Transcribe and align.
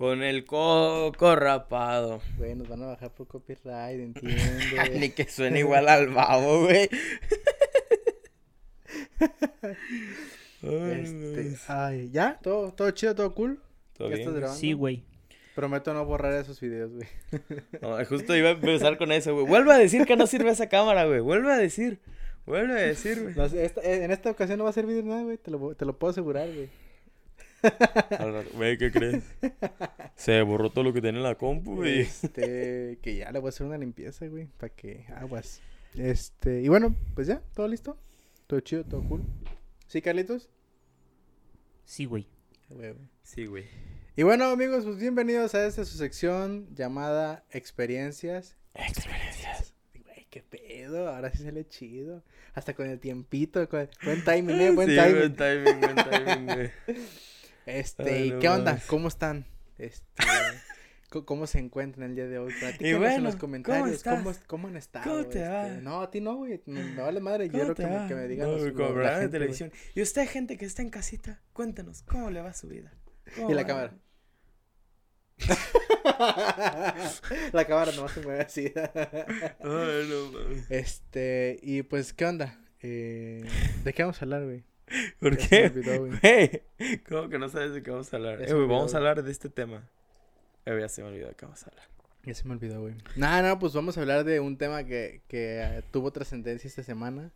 Con 0.00 0.22
el 0.22 0.46
coco 0.46 1.36
rapado. 1.36 2.22
Güey, 2.38 2.54
nos 2.54 2.66
van 2.68 2.82
a 2.84 2.86
bajar 2.86 3.12
por 3.12 3.26
copyright, 3.26 4.00
entiende. 4.00 4.98
Ni 4.98 5.10
que 5.10 5.26
suene 5.28 5.58
igual 5.58 5.86
al 5.90 6.08
babo, 6.08 6.62
güey. 6.64 6.88
este, 10.62 11.54
ay, 11.68 12.08
¿ya? 12.10 12.38
¿Todo, 12.42 12.72
¿Todo 12.72 12.90
chido, 12.92 13.14
todo 13.14 13.34
cool? 13.34 13.60
¿Todo 13.92 14.08
¿Ya 14.08 14.14
bien? 14.16 14.20
estás 14.20 14.34
grabando? 14.40 14.58
Sí, 14.58 14.72
güey. 14.72 15.04
Prometo 15.54 15.92
no 15.92 16.02
borrar 16.06 16.32
esos 16.32 16.58
videos, 16.60 16.92
güey. 16.94 17.08
No, 17.82 18.02
justo 18.06 18.34
iba 18.34 18.48
a 18.48 18.52
empezar 18.52 18.96
con 18.96 19.12
eso, 19.12 19.34
güey. 19.34 19.46
Vuelve 19.46 19.74
a 19.74 19.76
decir 19.78 20.06
que 20.06 20.16
no 20.16 20.26
sirve 20.26 20.48
esa 20.50 20.70
cámara, 20.70 21.04
güey. 21.04 21.20
Vuelve 21.20 21.52
a 21.52 21.56
decir. 21.58 22.00
Vuelve 22.46 22.72
a 22.72 22.82
decir, 22.86 23.20
güey. 23.22 23.34
No 23.34 23.46
sé, 23.50 23.66
esta- 23.66 23.82
eh, 23.82 24.02
en 24.04 24.10
esta 24.12 24.30
ocasión 24.30 24.56
no 24.56 24.64
va 24.64 24.70
a 24.70 24.72
servir 24.72 24.96
de 24.96 25.02
nada, 25.02 25.22
güey. 25.24 25.36
Te 25.36 25.50
lo, 25.50 25.74
te 25.74 25.84
lo 25.84 25.98
puedo 25.98 26.12
asegurar, 26.12 26.46
güey. 26.50 26.70
Güey, 28.54 28.78
¿qué 28.78 28.90
crees? 28.90 29.24
Se 30.14 30.40
borró 30.42 30.70
todo 30.70 30.84
lo 30.84 30.92
que 30.92 31.00
tenía 31.00 31.18
en 31.20 31.24
la 31.24 31.34
compu, 31.34 31.76
güey. 31.76 32.00
Este, 32.00 32.98
que 33.02 33.16
ya 33.16 33.30
le 33.32 33.38
voy 33.38 33.48
a 33.48 33.50
hacer 33.50 33.66
una 33.66 33.78
limpieza, 33.78 34.26
güey, 34.26 34.46
para 34.58 34.72
que 34.74 35.06
aguas. 35.16 35.60
Este, 35.94 36.62
y 36.62 36.68
bueno, 36.68 36.94
pues 37.14 37.26
ya, 37.26 37.42
todo 37.54 37.68
listo. 37.68 37.98
Todo 38.46 38.60
chido, 38.60 38.84
todo 38.84 39.02
cool. 39.08 39.22
¿Sí, 39.86 40.00
Carlitos? 40.02 40.48
Sí, 41.84 42.04
güey. 42.04 42.26
Sí, 43.22 43.46
güey. 43.46 43.64
Y 44.16 44.22
bueno, 44.22 44.44
amigos, 44.46 44.84
pues 44.84 44.96
bienvenidos 44.98 45.54
a 45.54 45.66
esta 45.66 45.84
su 45.84 45.96
sección 45.96 46.68
llamada 46.74 47.44
Experiencias. 47.50 48.56
Experiencias. 48.74 49.74
Güey, 50.04 50.26
qué 50.30 50.42
pedo, 50.42 51.08
ahora 51.08 51.32
sí 51.32 51.42
sale 51.42 51.66
chido. 51.66 52.22
Hasta 52.54 52.74
con 52.74 52.88
el 52.88 52.98
tiempito, 53.00 53.68
con- 53.68 53.88
buen 54.04 54.24
timing, 54.24 54.60
eh, 54.60 54.70
buen 54.70 54.88
sí, 54.88 54.96
timing. 54.96 55.16
buen 55.16 55.36
timing, 55.36 55.80
buen 55.80 55.96
timing, 55.96 56.46
güey. 56.46 56.70
Este, 57.66 58.02
Ay, 58.14 58.28
¿y 58.28 58.30
no 58.32 58.38
qué 58.40 58.48
onda? 58.48 58.80
¿Cómo 58.86 59.08
están? 59.08 59.46
Este, 59.78 60.04
¿cómo 61.24 61.46
se 61.46 61.58
encuentran 61.58 62.10
el 62.10 62.16
día 62.16 62.26
de 62.26 62.38
hoy? 62.38 62.52
Platícanos 62.58 62.92
en 62.92 62.98
bueno, 63.00 63.24
los 63.24 63.32
¿cómo 63.34 63.40
comentarios? 63.40 64.02
¿cómo, 64.02 64.32
cómo 64.46 64.68
han 64.68 64.76
estado? 64.76 65.10
¿Cómo 65.10 65.22
te 65.26 65.38
este? 65.38 65.48
va? 65.48 65.68
No, 65.80 66.02
a 66.02 66.10
ti 66.10 66.20
no, 66.20 66.36
güey, 66.36 66.60
me, 66.66 66.82
me 66.84 67.02
vale 67.02 67.20
madre, 67.20 67.46
yo 67.48 67.52
¿Cómo 67.52 67.62
quiero 67.62 67.74
te 67.74 67.82
que 67.84 67.88
me, 67.88 67.96
va? 67.96 68.08
que 68.08 68.14
me 68.14 68.28
digan 68.28 68.50
No, 68.50 68.56
los- 68.58 68.72
como 68.72 68.90
la 69.00 69.10
de 69.10 69.20
gente, 69.20 69.26
güey. 69.26 69.30
televisión. 69.30 69.72
Y 69.94 70.02
usted, 70.02 70.28
gente 70.28 70.56
que 70.56 70.64
está 70.66 70.82
en 70.82 70.90
casita, 70.90 71.40
cuéntanos, 71.52 72.02
¿cómo 72.02 72.30
le 72.30 72.40
va 72.42 72.52
su 72.54 72.68
vida? 72.68 72.92
¿Cómo 73.36 73.50
Y 73.50 73.54
la 73.54 73.66
cámara. 73.66 73.94
la 77.52 77.64
cámara 77.66 77.92
nomás 77.92 78.12
se 78.12 78.20
mueve 78.20 78.42
así. 78.42 78.72
Ay, 78.74 80.08
no 80.08 80.30
este, 80.68 81.58
y 81.62 81.82
pues, 81.82 82.12
¿qué 82.12 82.26
onda? 82.26 82.58
Eh, 82.82 83.44
¿De 83.84 83.92
qué 83.92 84.02
vamos 84.02 84.20
a 84.20 84.24
hablar, 84.24 84.44
güey? 84.44 84.64
¿Por 85.20 85.36
qué? 85.36 85.70
Güey, 86.20 87.00
¿cómo 87.08 87.28
que 87.28 87.38
no 87.38 87.48
sabes 87.48 87.72
de 87.72 87.82
qué 87.82 87.90
vamos 87.90 88.12
a 88.12 88.16
hablar? 88.16 88.42
Eh, 88.42 88.52
güey, 88.52 88.66
vamos 88.66 88.94
a 88.94 88.98
hablar 88.98 89.22
de 89.22 89.30
este 89.30 89.48
tema. 89.48 89.88
Eh, 90.66 90.76
ya 90.80 90.88
se 90.88 91.02
me 91.02 91.08
olvidó 91.08 91.28
de 91.28 91.34
qué 91.34 91.46
vamos 91.46 91.62
a 91.64 91.70
hablar. 91.70 91.86
Ya 92.24 92.34
se 92.34 92.44
me 92.46 92.52
olvidó, 92.54 92.80
güey. 92.82 92.96
No, 93.14 93.42
no, 93.42 93.58
pues 93.58 93.72
vamos 93.72 93.96
a 93.96 94.00
hablar 94.02 94.24
de 94.24 94.40
un 94.40 94.58
tema 94.58 94.84
que, 94.84 95.22
que 95.28 95.60
eh, 95.62 95.82
tuvo 95.90 96.12
trascendencia 96.12 96.68
esta 96.68 96.82
semana. 96.82 97.32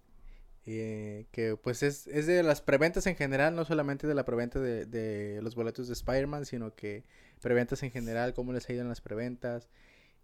eh, 0.67 1.27
que 1.33 1.57
pues 1.57 1.83
es, 1.83 2.07
es 2.09 2.27
de 2.27 2.43
las 2.43 2.63
preventas 2.63 3.07
en 3.07 3.17
general, 3.17 3.55
no 3.57 3.65
solamente 3.65 4.07
de 4.07 4.15
la 4.15 4.25
preventa 4.25 4.61
de, 4.61 4.87
de 4.87 5.43
los 5.43 5.55
boletos 5.57 5.89
de 5.89 5.95
Spider-Man, 5.95 6.47
sino 6.47 6.75
que 6.75 7.05
preventas 7.41 7.83
en 7.83 7.91
general, 7.93 8.35
cómo 8.35 8.53
les 8.53 8.69
ha 8.69 8.73
ido 8.75 8.83
en 8.83 8.89
las 8.89 9.01
preventas 9.03 9.69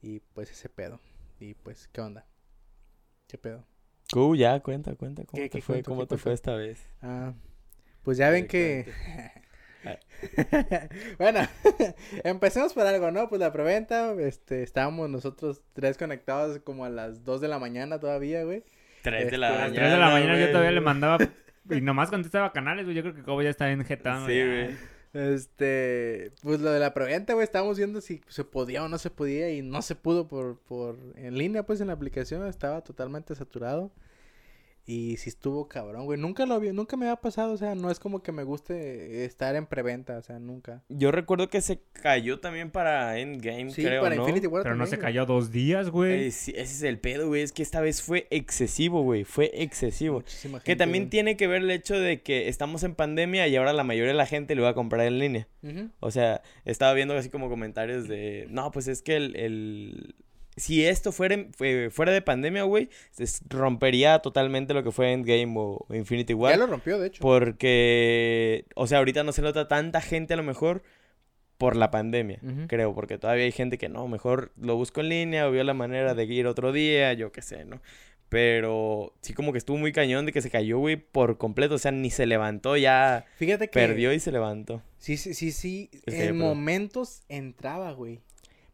y 0.03 0.21
pues 0.35 0.51
ese 0.53 0.69
pedo. 0.71 1.01
Y 1.41 1.55
pues, 1.55 1.89
¿qué 1.93 2.01
onda? 2.03 2.27
¿Qué 3.29 3.39
pedo? 3.39 3.67
Uh, 4.15 4.35
ya, 4.35 4.61
cuenta, 4.61 4.95
cuenta. 4.95 5.25
¿Cómo 5.25 5.41
¿Qué- 5.43 5.49
te 5.49 5.59
qué 5.59 5.63
fue? 5.63 5.75
cuento, 5.77 5.91
¿Cómo 5.91 6.01
qué 6.03 6.07
te 6.09 6.17
fue 6.17 6.33
esta 6.33 6.55
vez? 6.57 6.85
Ah, 7.03 7.33
pues 8.03 8.19
ya 8.19 8.31
ven 8.31 8.47
que... 8.47 8.87
bueno, 11.19 11.41
empecemos 12.25 12.73
por 12.75 12.87
algo, 12.87 13.11
¿no? 13.11 13.29
Pues 13.29 13.41
la 13.41 13.53
preventa, 13.53 14.13
este, 14.21 14.63
estábamos 14.63 15.09
nosotros 15.09 15.63
tres 15.73 15.97
conectados 15.97 16.59
como 16.61 16.85
a 16.85 16.91
las 16.91 17.25
2 17.25 17.41
de 17.41 17.49
la 17.49 17.59
mañana 17.59 17.99
todavía, 18.01 18.45
güey. 18.45 18.65
Tres 19.03 19.31
de 19.31 19.39
la 19.39 19.49
A 19.49 19.51
Este, 19.51 19.59
las 19.59 19.71
mañana. 19.71 19.75
3 19.81 19.91
de 19.93 19.99
la 19.99 20.11
mañana 20.11 20.39
yo 20.41 20.47
todavía 20.49 20.71
le 20.73 20.81
mandaba. 20.81 21.19
Y 21.71 21.81
nomás 21.83 22.11
contestaba 22.11 22.53
canales, 22.53 22.85
güey. 22.87 22.97
Yo 22.97 23.03
creo 23.03 23.15
que 23.15 23.23
Cobo 23.23 23.43
ya 23.43 23.51
está 23.51 23.71
enjetado. 23.71 24.27
Sí, 24.27 24.37
ya. 24.37 24.45
güey. 24.45 24.71
Este, 25.13 26.33
pues 26.43 26.61
lo 26.61 26.71
de 26.71 26.79
la 26.79 26.95
preventa, 26.95 27.35
güey, 27.35 27.45
estábamos 27.45 27.77
viendo 27.77 28.01
si 28.01 28.21
se 28.29 28.45
podía 28.45 28.85
o 28.85 28.89
no 28.89 28.99
se 28.99 29.11
podía 29.11 29.51
y 29.51 29.61
no 29.63 29.83
se 29.83 29.97
pudo 29.97 30.29
por, 30.29 30.59
por, 30.61 30.97
en 31.17 31.37
línea, 31.37 31.67
pues 31.67 31.81
en 31.81 31.89
la 31.89 31.95
aplicación 31.95 32.47
estaba 32.47 32.83
totalmente 32.83 33.35
saturado. 33.35 33.91
Y 34.87 35.19
sí 35.19 35.29
estuvo 35.29 35.69
cabrón, 35.69 36.05
güey. 36.07 36.19
Nunca 36.19 36.47
lo 36.47 36.59
vi, 36.59 36.73
nunca 36.73 36.97
me 36.97 37.07
había 37.07 37.21
pasado, 37.21 37.53
o 37.53 37.57
sea, 37.57 37.75
no 37.77 37.91
es 37.93 38.01
como 38.01 38.23
que 38.25 38.33
me 38.33 38.43
guste 38.43 39.25
estar 39.25 39.55
en 39.55 39.67
preventa, 39.67 40.19
o 40.19 40.23
sea, 40.23 40.41
nunca. 40.41 40.83
Yo 40.89 41.13
recuerdo 41.13 41.49
que 41.49 41.61
se 41.61 41.81
cayó 41.93 42.41
también 42.41 42.71
para 42.73 43.19
Endgame, 43.19 43.71
Sí, 43.71 43.85
creo, 43.85 44.03
para 44.03 44.17
¿no? 44.17 44.23
Infinity 44.23 44.49
War 44.49 44.63
Pero 44.65 44.75
no 44.75 44.85
también, 44.85 44.91
se 44.91 44.97
güey. 44.97 45.05
cayó 45.05 45.27
dos 45.27 45.53
días, 45.53 45.91
güey. 45.91 46.25
Eh, 46.27 46.31
sí, 46.33 46.51
ese 46.57 46.63
es 46.75 46.83
el 46.83 46.99
pedo, 46.99 47.29
güey. 47.29 47.43
Es 47.43 47.53
que 47.53 47.63
esta 47.63 47.81
vez 47.81 48.03
fue 48.03 48.27
excesivo, 48.31 49.03
güey. 49.03 49.23
Fue 49.25 49.51
excesivo. 49.55 50.17
Muchísima 50.21 50.59
Que 50.59 50.73
gente, 50.73 50.83
también 50.85 51.05
güey. 51.05 51.11
tiene 51.11 51.37
que 51.37 51.47
ver 51.47 51.63
el 51.63 51.71
hecho 51.71 51.99
de 51.99 52.23
que 52.23 52.49
estamos 52.49 52.83
en 52.83 52.95
pandemia 52.97 53.47
y 53.47 53.55
ahora 53.57 53.73
la 53.73 53.85
mayoría 53.85 54.13
de 54.13 54.19
la 54.19 54.27
gente 54.27 54.55
lo 54.57 54.63
va 54.65 54.71
a 54.71 54.75
comprar 54.75 55.07
en 55.07 55.19
línea. 55.21 55.47
O 56.01 56.11
sea, 56.11 56.43
estaba 56.65 56.95
viendo 56.95 57.17
así 57.17 57.29
como 57.29 57.49
comentarios 57.49 58.09
de, 58.09 58.47
no, 58.51 58.71
pues 58.73 58.89
es 58.89 59.03
que 59.03 59.15
el, 59.17 59.37
el- 59.37 60.15
si 60.57 60.85
esto 60.85 61.13
fuera, 61.13 61.37
fuera 61.91 62.13
de 62.13 62.23
pandemia, 62.23 62.65
güey, 62.65 62.89
rompería 63.49 64.19
totalmente 64.19 64.75
lo 64.75 64.83
que 64.83 64.91
fue 64.91 65.13
Endgame 65.13 65.55
o 65.57 65.87
Infinity 65.91 66.35
War. 66.35 66.53
Ya 66.53 66.59
lo 66.59 66.67
rompió, 66.67 66.99
de 66.99 67.09
hecho. 67.09 67.23
Porque, 67.23 68.67
o 68.75 68.87
sea, 68.87 68.99
ahorita 68.99 69.23
no 69.23 69.33
se 69.33 69.43
nota 69.43 69.69
tanta 69.69 70.01
gente 70.01 70.35
a 70.35 70.37
lo 70.37 70.43
mejor 70.43 70.83
por 71.61 71.77
la 71.77 71.91
pandemia, 71.91 72.41
creo, 72.69 72.95
porque 72.95 73.19
todavía 73.19 73.45
hay 73.45 73.53
gente 73.53 73.77
que 73.77 73.91
no, 73.91 74.09
mejor 74.09 74.51
lo 74.57 74.77
busco 74.77 75.03
en 75.03 75.11
línea 75.11 75.47
o 75.47 75.51
vio 75.51 75.63
la 75.63 75.75
manera 75.75 76.15
de 76.15 76.25
ir 76.25 76.47
otro 76.47 76.73
día, 76.73 77.13
yo 77.13 77.33
qué 77.33 77.43
sé, 77.43 77.67
¿no? 77.67 77.83
Pero 78.31 79.13
sí 79.21 79.35
como 79.35 79.53
que 79.53 79.59
estuvo 79.59 79.77
muy 79.77 79.93
cañón 79.93 80.25
de 80.25 80.33
que 80.33 80.41
se 80.41 80.51
cayó, 80.51 80.79
güey, 80.79 80.97
por 80.97 81.37
completo, 81.37 81.75
o 81.75 81.79
sea, 81.79 81.91
ni 81.91 82.11
se 82.11 82.25
levantó, 82.25 82.79
ya 82.79 83.27
Fíjate 83.37 83.69
que 83.69 83.75
perdió 83.75 84.13
y 84.15 84.21
se 84.21 84.33
levantó. 84.33 84.83
sí, 84.97 85.19
sí, 85.19 85.35
sí, 85.35 85.53
sí, 85.53 85.91
Es 86.07 86.15
que, 86.15 86.25
en 86.29 86.39
momentos 86.39 87.25
entraba, 87.29 87.93
güey. 87.93 88.21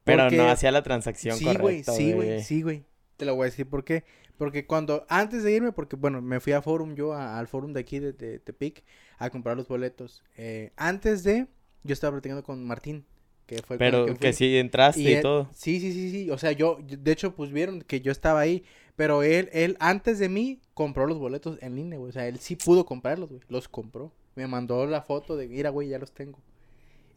Pero 0.07 0.23
Porque- 0.23 0.37
no 0.39 0.49
hacía 0.49 0.71
la 0.73 0.83
transacción 0.83 1.37
Sí, 1.37 1.45
güey, 1.45 1.57
correcta, 1.59 1.93
sí, 1.93 2.13
güey, 2.15 2.43
sí, 2.43 2.63
güey. 2.63 2.85
Te 3.19 3.27
lo 3.27 3.35
voy 3.35 3.43
a 3.43 3.51
decir 3.51 3.67
por 3.69 3.85
qué. 3.85 4.05
Porque 4.39 4.67
cuando, 4.67 5.05
antes 5.09 5.43
de 5.43 5.53
irme, 5.53 5.73
porque 5.73 5.97
bueno, 5.97 6.23
me 6.23 6.41
fui 6.41 6.53
a 6.55 6.63
Forum 6.63 6.95
yo, 6.95 7.13
a- 7.13 7.39
al 7.39 7.49
Forum 7.49 7.73
de 7.75 7.81
aquí 7.81 7.99
de, 7.99 8.13
de 8.15 8.39
Tepic, 8.39 8.83
a 9.19 9.29
comprar 9.31 9.57
los 9.57 9.67
boletos. 9.69 10.23
Eh, 10.37 10.71
antes 10.77 11.25
de, 11.25 11.47
yo 11.83 11.93
estaba 11.93 12.13
platicando 12.13 12.43
con 12.45 12.65
Martín, 12.67 13.05
que 13.47 13.59
fue 13.63 13.75
el 13.75 13.79
Pero 13.79 14.07
que 14.17 14.33
sí 14.33 14.57
entraste 14.59 15.01
y, 15.01 15.13
él- 15.15 15.23
todo. 15.23 15.49
Sí, 15.53 15.81
sí, 15.81 15.93
sí, 15.93 16.11
sí. 16.11 16.31
O 16.31 16.39
sea, 16.39 16.53
yo, 16.53 16.79
yo- 16.87 16.97
de 16.99 17.13
hecho, 17.13 17.35
pues 17.35 17.51
vieron 17.51 17.83
que 17.83 18.01
yo 18.01 18.13
estaba 18.13 18.41
ahí. 18.41 18.65
Pero 18.95 19.23
él, 19.23 19.51
él, 19.53 19.77
antes 19.81 20.19
de 20.19 20.29
mí, 20.29 20.61
compró 20.73 21.07
los 21.07 21.19
boletos 21.19 21.59
en 21.61 21.75
línea, 21.77 21.99
güey. 21.99 22.11
O 22.11 22.13
sea, 22.13 22.29
él 22.29 22.39
sí 22.39 22.57
pudo 22.57 22.87
comprarlos, 22.87 23.29
güey. 23.31 23.41
Los 23.49 23.69
compró. 23.69 24.13
Me 24.37 24.47
mandó 24.47 24.87
la 24.87 25.03
foto 25.03 25.37
de, 25.37 25.49
mira, 25.49 25.71
güey, 25.71 25.89
ya 25.89 25.99
los 25.99 26.13
tengo. 26.13 26.39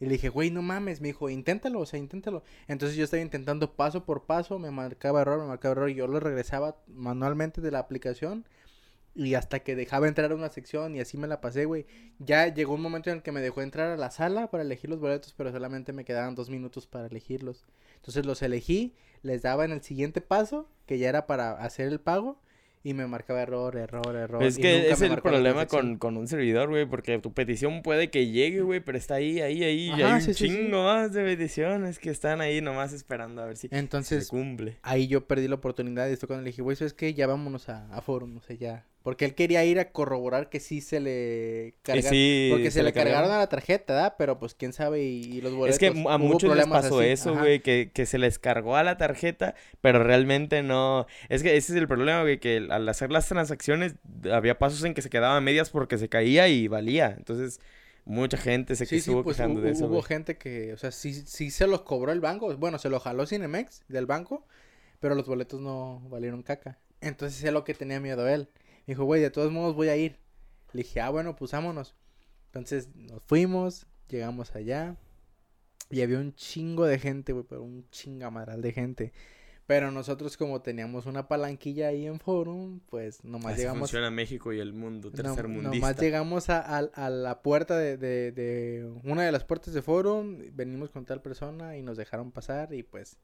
Y 0.00 0.06
le 0.06 0.12
dije, 0.12 0.30
güey, 0.30 0.50
no 0.50 0.62
mames. 0.62 1.00
Me 1.00 1.08
dijo, 1.08 1.28
inténtalo, 1.28 1.80
o 1.80 1.86
sea, 1.86 1.98
inténtalo. 1.98 2.42
Entonces 2.66 2.96
yo 2.96 3.04
estaba 3.04 3.22
intentando 3.22 3.76
paso 3.76 4.04
por 4.04 4.24
paso. 4.24 4.58
Me 4.58 4.70
marcaba 4.70 5.20
error, 5.20 5.38
me 5.38 5.46
marcaba 5.46 5.72
error. 5.72 5.90
Y 5.90 5.94
yo 5.94 6.06
lo 6.06 6.18
regresaba 6.18 6.76
manualmente 6.88 7.60
de 7.60 7.70
la 7.70 7.80
aplicación. 7.80 8.46
Y 9.14 9.34
hasta 9.34 9.58
que 9.60 9.76
dejaba 9.76 10.08
entrar 10.08 10.30
a 10.30 10.34
una 10.36 10.48
sección 10.48 10.94
y 10.94 11.00
así 11.00 11.18
me 11.18 11.26
la 11.26 11.40
pasé, 11.40 11.64
güey. 11.64 11.86
Ya 12.18 12.46
llegó 12.52 12.74
un 12.74 12.82
momento 12.82 13.10
en 13.10 13.16
el 13.16 13.22
que 13.22 13.32
me 13.32 13.40
dejó 13.40 13.60
entrar 13.60 13.90
a 13.90 13.96
la 13.96 14.10
sala 14.10 14.50
para 14.50 14.62
elegir 14.62 14.88
los 14.88 15.00
boletos, 15.00 15.34
pero 15.36 15.50
solamente 15.50 15.92
me 15.92 16.04
quedaban 16.04 16.34
dos 16.34 16.48
minutos 16.48 16.86
para 16.86 17.06
elegirlos. 17.06 17.66
Entonces 17.96 18.24
los 18.24 18.40
elegí, 18.42 18.94
les 19.22 19.42
daba 19.42 19.64
en 19.64 19.72
el 19.72 19.82
siguiente 19.82 20.20
paso, 20.20 20.68
que 20.86 20.98
ya 20.98 21.08
era 21.08 21.26
para 21.26 21.52
hacer 21.52 21.88
el 21.88 22.00
pago, 22.00 22.40
y 22.82 22.94
me 22.94 23.06
marcaba 23.06 23.42
error, 23.42 23.76
error, 23.76 24.16
error. 24.16 24.42
Es 24.42 24.58
y 24.58 24.62
que 24.62 24.88
es 24.90 25.02
el 25.02 25.20
problema 25.20 25.66
con, 25.66 25.98
con 25.98 26.16
un 26.16 26.26
servidor, 26.28 26.68
güey, 26.70 26.86
porque 26.86 27.18
tu 27.18 27.32
petición 27.34 27.82
puede 27.82 28.10
que 28.10 28.28
llegue, 28.28 28.62
güey, 28.62 28.80
pero 28.80 28.96
está 28.96 29.16
ahí, 29.16 29.40
ahí, 29.40 29.62
ahí, 29.64 29.92
y 29.96 30.02
Ajá, 30.02 30.06
hay 30.06 30.12
un 30.14 30.20
sí, 30.22 30.32
sí, 30.34 30.48
sí. 30.48 30.56
chingo 30.56 30.84
más 30.84 31.12
de 31.12 31.22
peticiones 31.24 31.98
que 31.98 32.10
están 32.10 32.40
ahí 32.40 32.60
nomás 32.60 32.92
esperando 32.92 33.42
a 33.42 33.46
ver 33.46 33.56
si 33.56 33.68
se 33.68 33.78
Entonces, 33.78 34.28
cumple. 34.28 34.78
ahí 34.82 35.08
yo 35.08 35.26
perdí 35.26 35.46
la 35.48 35.56
oportunidad 35.56 36.08
y 36.08 36.12
esto 36.12 36.26
cuando 36.26 36.42
le 36.42 36.50
dije, 36.50 36.62
güey, 36.62 36.76
¿sabes 36.76 36.94
qué? 36.94 37.12
Ya 37.12 37.26
vámonos 37.26 37.68
a, 37.68 37.86
a 37.94 38.00
Forum, 38.00 38.36
o 38.38 38.40
sea, 38.42 38.56
ya. 38.56 38.86
Porque 39.02 39.24
él 39.24 39.34
quería 39.34 39.64
ir 39.64 39.80
a 39.80 39.92
corroborar 39.92 40.50
que 40.50 40.60
sí 40.60 40.82
se 40.82 41.00
le 41.00 41.74
cargaron. 41.82 42.10
sí, 42.10 42.48
porque 42.50 42.70
se, 42.70 42.82
le 42.82 42.92
cargaron 42.92 43.20
cargaron. 43.20 43.36
a 43.36 43.38
la 43.38 43.48
tarjeta, 43.48 43.94
¿verdad? 43.94 44.14
Pero 44.18 44.38
pues 44.38 44.54
quién 44.54 44.74
sabe 44.74 45.02
y, 45.02 45.22
y 45.22 45.40
los 45.40 45.54
boletos. 45.54 45.80
Es 45.82 45.92
que 45.92 45.98
a 46.06 46.18
muchos 46.18 46.42
les 46.42 46.66
problemas 46.66 46.82
pasó 46.82 46.98
así, 47.00 47.08
eso, 47.08 47.34
güey, 47.34 47.60
que, 47.60 47.90
que 47.94 48.04
se 48.04 48.18
les 48.18 48.38
cargó 48.38 48.76
a 48.76 48.84
la 48.84 48.98
tarjeta, 48.98 49.54
pero 49.80 50.04
realmente 50.04 50.62
no. 50.62 51.06
Es 51.30 51.42
que 51.42 51.56
ese 51.56 51.72
es 51.72 51.78
el 51.78 51.88
problema, 51.88 52.20
güey, 52.20 52.40
que 52.40 52.66
al 52.70 52.86
hacer 52.90 53.10
las 53.10 53.26
transacciones 53.26 53.94
había 54.30 54.58
pasos 54.58 54.84
en 54.84 54.92
que 54.92 55.00
se 55.00 55.08
quedaba 55.08 55.36
a 55.36 55.40
medias 55.40 55.70
porque 55.70 55.96
se 55.96 56.10
caía 56.10 56.48
y 56.48 56.68
valía. 56.68 57.14
Entonces, 57.16 57.58
mucha 58.04 58.36
gente 58.36 58.76
se 58.76 58.84
Sí, 58.84 58.96
sí, 58.96 59.10
estuvo 59.10 59.24
pues 59.24 59.38
quejando 59.38 59.62
de 59.62 59.70
eso, 59.70 59.86
hubo 59.86 60.02
gente 60.02 60.36
que, 60.36 60.74
o 60.74 60.76
sea, 60.76 60.90
sí, 60.90 61.14
sí 61.14 61.50
se 61.50 61.66
los 61.66 61.82
cobró 61.82 62.12
el 62.12 62.20
banco. 62.20 62.54
Bueno, 62.58 62.78
se 62.78 62.90
lo 62.90 63.00
jaló 63.00 63.26
Cinemex 63.26 63.82
del 63.88 64.04
banco, 64.04 64.44
pero 64.98 65.14
los 65.14 65.26
boletos 65.26 65.58
no 65.60 66.02
valieron 66.10 66.42
caca. 66.42 66.78
Entonces 67.00 67.42
es 67.42 67.52
lo 67.52 67.64
que 67.64 67.72
tenía 67.72 67.98
miedo 67.98 68.28
él. 68.28 68.48
Me 68.90 68.94
dijo, 68.94 69.04
güey, 69.04 69.22
de 69.22 69.30
todos 69.30 69.52
modos 69.52 69.76
voy 69.76 69.86
a 69.88 69.96
ir. 69.96 70.16
Le 70.72 70.82
dije, 70.82 71.00
ah, 71.00 71.10
bueno, 71.10 71.36
pues 71.36 71.52
vámonos. 71.52 71.94
Entonces 72.46 72.88
nos 72.96 73.22
fuimos, 73.22 73.86
llegamos 74.08 74.56
allá. 74.56 74.96
Y 75.90 76.02
había 76.02 76.18
un 76.18 76.34
chingo 76.34 76.86
de 76.86 76.98
gente, 76.98 77.32
güey, 77.32 77.44
pero 77.48 77.62
un 77.62 77.88
chingamaral 77.90 78.60
de 78.62 78.72
gente. 78.72 79.12
Pero 79.68 79.92
nosotros 79.92 80.36
como 80.36 80.60
teníamos 80.60 81.06
una 81.06 81.28
palanquilla 81.28 81.86
ahí 81.86 82.04
en 82.04 82.18
Forum, 82.18 82.80
pues 82.90 83.22
nomás 83.22 83.52
Así 83.52 83.60
llegamos... 83.60 83.78
funciona 83.82 84.10
México 84.10 84.52
y 84.52 84.58
el 84.58 84.72
mundo, 84.72 85.10
no- 85.10 85.14
tercer 85.22 85.46
mundista. 85.46 85.76
nomás 85.76 86.00
llegamos 86.00 86.50
a, 86.50 86.58
a- 86.60 86.78
a 86.92 87.10
la 87.10 87.42
puerta 87.42 87.78
de, 87.78 87.96
de, 87.96 88.32
de 88.32 88.92
una 89.04 89.22
de 89.22 89.30
las 89.30 89.44
puertas 89.44 89.72
de 89.72 89.82
Forum, 89.82 90.38
venimos 90.52 90.90
con 90.90 91.04
tal 91.04 91.22
persona 91.22 91.76
y 91.76 91.82
nos 91.82 91.96
dejaron 91.96 92.32
pasar 92.32 92.74
y 92.74 92.82
pues 92.82 93.18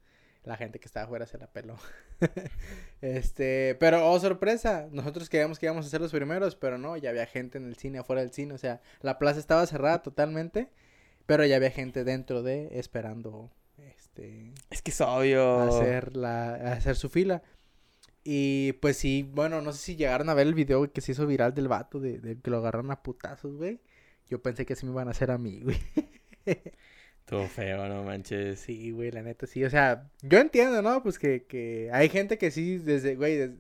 la 0.47 0.57
gente 0.57 0.79
que 0.79 0.87
estaba 0.87 1.05
afuera 1.05 1.27
se 1.27 1.39
la 1.39 1.49
peló. 1.49 1.77
este, 3.03 3.77
pero 3.81 4.09
oh 4.09 4.19
sorpresa, 4.21 4.89
nosotros 4.93 5.29
creíamos 5.29 5.59
que 5.59 5.67
íbamos 5.67 5.85
a 5.85 5.91
ser 5.91 6.01
los 6.01 6.13
primeros, 6.13 6.55
pero 6.55 6.79
no, 6.79 6.97
ya 6.97 7.11
había 7.11 7.27
gente 7.27 7.59
en 7.59 7.67
el 7.67 7.77
cine, 7.77 7.99
afuera 7.99 8.23
del 8.23 8.31
cine, 8.31 8.55
o 8.55 8.59
sea, 8.59 8.81
la 9.03 9.19
plaza 9.19 9.41
estaba 9.41 9.67
cerrada 9.67 10.03
totalmente, 10.03 10.71
pero 11.27 11.45
ya 11.45 11.57
había 11.57 11.73
gente 11.73 12.05
dentro 12.05 12.45
de 12.45 12.79
esperando 12.79 13.51
este 13.77 14.53
Es 14.71 14.83
que 14.83 14.93
es 14.93 15.01
obvio. 15.01 15.61
hacer 15.63 16.17
la 16.17 16.55
hacer 16.73 16.95
su 16.95 17.09
fila. 17.09 17.43
Y 18.23 18.73
pues 18.75 18.97
sí, 18.97 19.29
bueno, 19.35 19.61
no 19.63 19.73
sé 19.73 19.79
si 19.79 19.97
llegaron 19.97 20.29
a 20.29 20.35
ver 20.35 20.47
el 20.47 20.55
video 20.55 20.93
que 20.93 21.01
se 21.01 21.13
hizo 21.13 21.27
viral 21.27 21.55
del 21.55 21.69
vato 21.69 22.01
de, 22.01 22.19
de 22.19 22.41
que 22.41 22.51
lo 22.51 22.59
agarraron 22.59 22.91
a 22.93 23.03
putazos, 23.03 23.57
güey. 23.57 23.81
Yo 24.29 24.43
pensé 24.43 24.65
que 24.65 24.73
así 24.75 24.87
me 24.87 24.93
iban 24.93 25.09
a 25.09 25.13
hacer 25.13 25.31
a 25.31 25.39
mí, 25.39 25.61
güey. 25.63 25.79
Todo 27.27 27.49
feo, 27.49 27.89
no 27.89 28.05
manches. 28.05 28.61
Sí, 28.61 28.93
güey, 28.93 29.11
la 29.11 29.21
neta 29.21 29.47
sí. 29.49 29.65
O 29.65 29.71
sea, 29.71 30.09
yo 30.23 30.39
entiendo, 30.39 30.81
¿no? 30.81 31.03
Pues 31.03 31.19
que, 31.19 31.45
que 31.45 31.91
hay 31.93 32.09
gente 32.09 32.39
que 32.39 32.53
sí, 32.53 32.79
desde, 32.79 33.17
güey, 33.17 33.51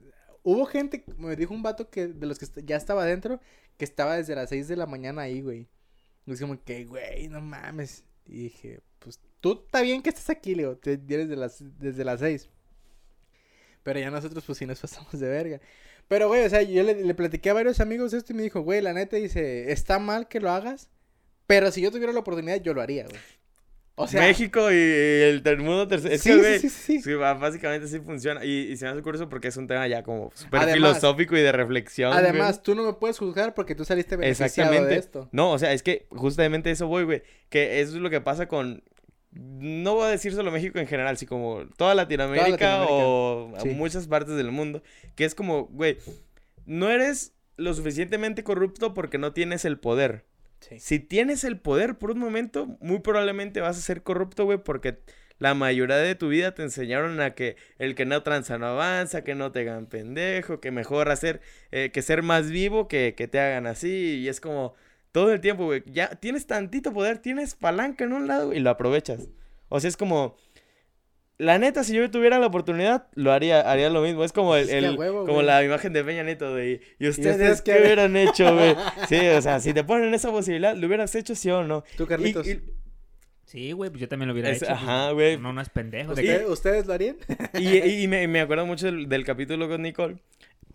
hubo 0.45 0.67
gente, 0.67 1.05
me 1.19 1.35
dijo 1.35 1.53
un 1.53 1.65
vato 1.65 1.91
que 1.91 2.07
de 2.07 2.27
los 2.27 2.39
que 2.39 2.47
ya 2.65 2.77
estaba 2.77 3.03
adentro, 3.03 3.41
que 3.77 3.85
estaba 3.85 4.17
desde 4.17 4.37
las 4.37 4.51
6 4.51 4.69
de 4.69 4.77
la 4.77 4.87
mañana 4.87 5.23
ahí, 5.23 5.41
güey. 5.43 5.69
Y 6.27 6.33
es 6.33 6.41
como 6.41 6.63
que, 6.63 6.85
güey, 6.85 7.29
no 7.29 7.41
mames. 7.41 8.05
Y 8.25 8.45
dije, 8.45 8.81
pues 9.01 9.19
tú 9.41 9.65
está 9.67 9.83
bien 9.83 10.01
que 10.01 10.11
estés 10.11 10.31
aquí, 10.31 10.55
Leo, 10.55 10.77
te 10.77 10.97
vienes 10.97 11.29
de 11.29 11.37
las, 11.37 11.65
desde 11.81 12.05
las 12.05 12.21
6. 12.21 12.49
Pero 13.83 13.99
ya 13.99 14.13
nosotros, 14.13 14.45
pues 14.45 14.59
sí 14.59 14.67
nos 14.67 14.81
pasamos 14.83 15.19
de 15.19 15.29
verga. 15.29 15.61
Pero, 16.07 16.29
güey, 16.29 16.45
o 16.45 16.49
sea, 16.49 16.63
yo 16.63 16.85
le, 16.85 17.03
le 17.05 17.15
platiqué 17.15 17.51
a 17.51 17.55
varios 17.55 17.81
amigos 17.81 18.13
esto 18.13 18.33
y 18.33 18.37
me 18.37 18.43
dijo, 18.43 18.61
güey, 18.61 18.81
la 18.81 18.93
neta 18.93 19.17
dice, 19.17 19.73
está 19.73 19.99
mal 19.99 20.29
que 20.29 20.39
lo 20.39 20.51
hagas, 20.53 20.89
pero 21.49 21.73
si 21.73 21.81
yo 21.81 21.91
tuviera 21.91 22.13
la 22.13 22.21
oportunidad, 22.21 22.61
yo 22.63 22.73
lo 22.73 22.81
haría, 22.81 23.07
güey. 23.07 23.21
O 23.98 24.06
sea, 24.06 24.20
México 24.20 24.70
y 24.70 24.75
el 24.76 25.43
mundo 25.58 25.88
tercero. 25.88 26.14
Es 26.14 26.20
sí, 26.22 26.28
que, 26.28 26.34
sí, 26.34 26.40
güey, 26.40 26.58
sí, 26.60 26.69
sí, 26.69 26.93
sí. 26.98 27.00
sí, 27.02 27.14
básicamente 27.14 27.88
sí 27.88 27.98
funciona. 28.00 28.44
Y, 28.44 28.70
y 28.70 28.76
se 28.76 28.84
me 28.84 28.90
hace 28.90 29.00
curioso 29.00 29.28
porque 29.31 29.48
es 29.48 29.56
un 29.56 29.66
tema 29.66 29.88
ya 29.88 30.02
como 30.02 30.31
súper 30.34 30.69
filosófico 30.75 31.34
y 31.34 31.40
de 31.40 31.50
reflexión. 31.50 32.12
güey. 32.12 32.22
Además, 32.22 32.62
tú 32.62 32.75
no 32.75 32.82
me 32.84 32.93
puedes 32.93 33.19
juzgar 33.19 33.54
porque 33.54 33.75
tú 33.75 33.87
saliste 33.87 34.16
beneficiado 34.16 34.46
Exactamente. 34.48 34.88
de 34.94 35.00
esto. 35.00 35.28
No, 35.32 35.50
o 35.50 35.58
sea, 35.58 35.72
es 35.72 35.82
que 35.82 36.06
justamente 36.10 36.70
eso 36.70 36.87
voy, 36.88 37.04
güey. 37.04 37.22
Que 37.48 37.81
eso 37.81 37.96
es 37.96 38.02
lo 38.02 38.10
que 38.10 38.20
pasa 38.20 38.46
con. 38.48 38.82
No 39.31 39.94
voy 39.94 40.04
a 40.04 40.08
decir 40.08 40.34
solo 40.34 40.50
México 40.50 40.78
en 40.78 40.87
general, 40.87 41.16
sino 41.16 41.31
como 41.31 41.64
toda 41.78 41.94
Latinoamérica, 41.94 42.50
Latinoamérica. 42.50 42.87
o 42.90 43.52
Sí. 43.62 43.69
muchas 43.70 44.06
partes 44.08 44.37
del 44.37 44.50
mundo. 44.50 44.82
Que 45.14 45.25
es 45.25 45.34
como, 45.34 45.66
güey, 45.69 45.96
no 46.66 46.90
eres 46.90 47.32
lo 47.56 47.72
suficientemente 47.72 48.44
corrupto 48.44 48.93
porque 48.93 49.16
no 49.16 49.32
tienes 49.32 49.64
el 49.64 49.78
poder. 49.78 50.26
Si 50.79 50.99
tienes 50.99 51.44
el 51.44 51.58
poder 51.58 51.99
por 51.99 52.11
un 52.11 52.19
momento, 52.19 52.76
muy 52.81 53.00
probablemente 53.00 53.61
vas 53.61 53.79
a 53.79 53.81
ser 53.81 54.03
corrupto, 54.03 54.44
güey, 54.44 54.58
porque 54.58 54.99
la 55.38 55.55
mayoría 55.55 55.97
de 55.97 56.14
tu 56.14 56.29
vida 56.29 56.55
te 56.55 56.62
enseñaron 56.62 57.20
a 57.20 57.35
que 57.35 57.56
el 57.79 57.94
que 57.94 58.06
no 58.06 58.23
tranza 58.23 58.58
no 58.58 58.67
avanza, 58.67 59.23
que 59.23 59.35
no 59.35 59.53
te 59.53 59.61
hagan 59.61 59.87
pendejo, 59.87 60.61
que 60.61 60.70
mejor 60.70 61.11
hacer, 61.11 61.41
eh, 61.73 61.91
que 61.93 62.03
ser 62.03 62.23
más 62.23 62.50
vivo 62.50 62.88
que, 62.88 63.14
que 63.17 63.29
te 63.29 63.38
hagan 63.38 63.67
así. 63.67 64.20
Y 64.20 64.29
es 64.29 64.41
como 64.41 64.75
todo 65.12 65.32
el 65.32 65.41
tiempo, 65.41 65.67
güey. 65.67 65.82
Ya 65.87 66.08
tienes 66.11 66.47
tantito 66.47 66.93
poder, 66.93 67.19
tienes 67.19 67.55
palanca 67.55 68.05
en 68.05 68.12
un 68.12 68.26
lado 68.26 68.53
y 68.53 68.61
lo 68.61 68.70
aprovechas. 68.70 69.29
O 69.69 69.81
sea, 69.81 69.88
es 69.88 69.97
como. 69.97 70.37
La 71.38 71.59
neta, 71.59 71.85
si 71.85 71.93
yo 71.94 72.11
tuviera 72.11 72.38
la 72.38 72.47
oportunidad, 72.47 73.09
lo 73.15 73.31
haría, 73.31 73.61
haría 73.71 73.91
lo 73.91 74.00
mismo. 74.00 74.25
Es 74.25 74.33
como 74.33 74.56
el, 74.56 74.62
Es 74.65 74.69
que 74.71 74.75
a 74.77 74.79
el- 74.91 74.97
huevo, 74.99 75.21
como 75.21 75.35
güey. 75.35 75.47
la 75.47 75.62
imagen 75.62 75.93
de 75.93 76.03
Peña 76.03 76.23
Nieto 76.23 76.55
de 76.55 76.81
¿Y 76.99 77.09
ustedes, 77.09 77.33
ustedes 77.33 77.62
qué 77.62 77.73
qué?" 77.75 77.81
hubieran 77.83 78.17
hecho, 78.17 78.55
güey? 78.55 78.75
Sí, 79.09 79.19
o 79.29 79.43
sea, 79.43 79.61
si 79.61 79.75
te 79.75 79.85
ponen 79.85 80.15
esa 80.15 80.31
posibilidad, 80.31 80.75
¿lo 80.75 80.87
hubieras 80.87 81.15
hecho 81.15 81.35
sí 81.35 81.50
o 81.50 81.62
no? 81.62 81.85
Tú, 81.97 82.06
Carlitos. 82.06 82.47
y- 82.49 82.61
Sí, 83.44 83.71
güey, 83.73 83.91
pues 83.91 84.00
yo 84.00 84.09
también 84.09 84.27
lo 84.29 84.33
hubiera 84.33 84.49
Es- 84.50 84.56
hecho. 84.62 84.73
pues, 84.73 84.83
ajá, 84.83 85.11
güey. 85.12 85.37
No, 85.38 85.53
no 85.53 85.61
es 85.61 85.69
pendejo. 85.69 86.15
de 86.15 86.23
¿Usted- 86.23 86.44
que- 86.47 86.50
¿Ustedes 86.50 86.87
lo 86.87 86.94
harían? 86.94 87.17
Y, 87.55 87.69
y- 87.79 88.03
y 88.05 88.09
me, 88.09 88.27
me 88.29 88.41
acuerdo 88.41 88.67
mucho 88.67 88.87
del, 88.87 89.09
del 89.09 89.25
capítulo 89.25 89.69
con 89.69 89.82
Nicole, 89.82 90.17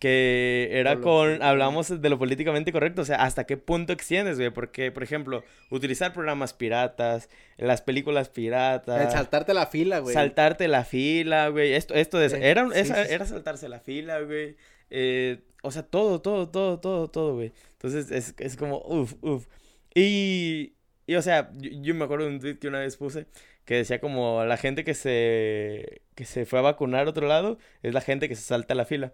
que 0.01 0.69
era 0.71 0.99
Con 0.99 1.43
hablamos 1.43 2.01
de 2.01 2.09
lo 2.09 2.17
políticamente 2.17 2.71
correcto, 2.71 3.03
o 3.03 3.05
sea, 3.05 3.17
hasta 3.17 3.43
qué 3.45 3.55
punto 3.55 3.93
extiendes, 3.93 4.37
güey, 4.37 4.49
porque, 4.49 4.91
por 4.91 5.03
ejemplo, 5.03 5.43
utilizar 5.69 6.11
programas 6.11 6.53
piratas, 6.53 7.29
las 7.57 7.83
películas 7.83 8.27
piratas, 8.29 8.99
El 8.99 9.11
saltarte 9.11 9.53
la 9.53 9.67
fila, 9.67 9.99
güey. 9.99 10.15
saltarte 10.15 10.67
la 10.67 10.85
fila, 10.85 11.49
güey, 11.49 11.73
esto, 11.73 11.93
esto, 11.93 12.17
de, 12.17 12.25
era, 12.49 12.65
sí, 12.65 12.79
esa- 12.79 12.95
sí, 13.03 13.07
sí. 13.09 13.13
era 13.13 13.25
saltarse 13.27 13.69
la 13.69 13.79
fila, 13.79 14.19
güey, 14.21 14.55
eh, 14.89 15.41
o 15.61 15.69
sea, 15.69 15.83
todo, 15.83 16.19
todo, 16.19 16.49
todo, 16.49 16.79
todo, 16.79 17.07
todo, 17.07 17.35
güey, 17.35 17.51
entonces 17.73 18.09
es, 18.09 18.33
es 18.39 18.57
como, 18.57 18.79
uff, 18.79 19.13
uff, 19.21 19.45
y, 19.93 20.73
y, 21.05 21.13
o 21.15 21.21
sea, 21.21 21.51
yo, 21.57 21.69
yo 21.79 21.93
me 21.93 22.05
acuerdo 22.05 22.25
de 22.25 22.31
un 22.31 22.39
tweet 22.39 22.57
que 22.57 22.67
una 22.69 22.79
vez 22.79 22.97
puse, 22.97 23.27
que 23.71 23.77
decía 23.77 24.01
como 24.01 24.43
la 24.43 24.57
gente 24.57 24.83
que 24.83 24.93
se 24.93 26.01
que 26.13 26.25
se 26.25 26.45
fue 26.45 26.59
a 26.59 26.61
vacunar 26.61 27.07
a 27.07 27.09
otro 27.09 27.25
lado 27.25 27.57
es 27.83 27.93
la 27.93 28.01
gente 28.01 28.27
que 28.27 28.35
se 28.35 28.41
salta 28.41 28.75
la 28.75 28.83
fila. 28.83 29.13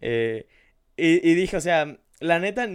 Eh, 0.00 0.48
y, 0.96 1.30
y 1.30 1.34
dije, 1.34 1.56
o 1.56 1.60
sea, 1.60 1.98
la 2.18 2.40
neta, 2.40 2.68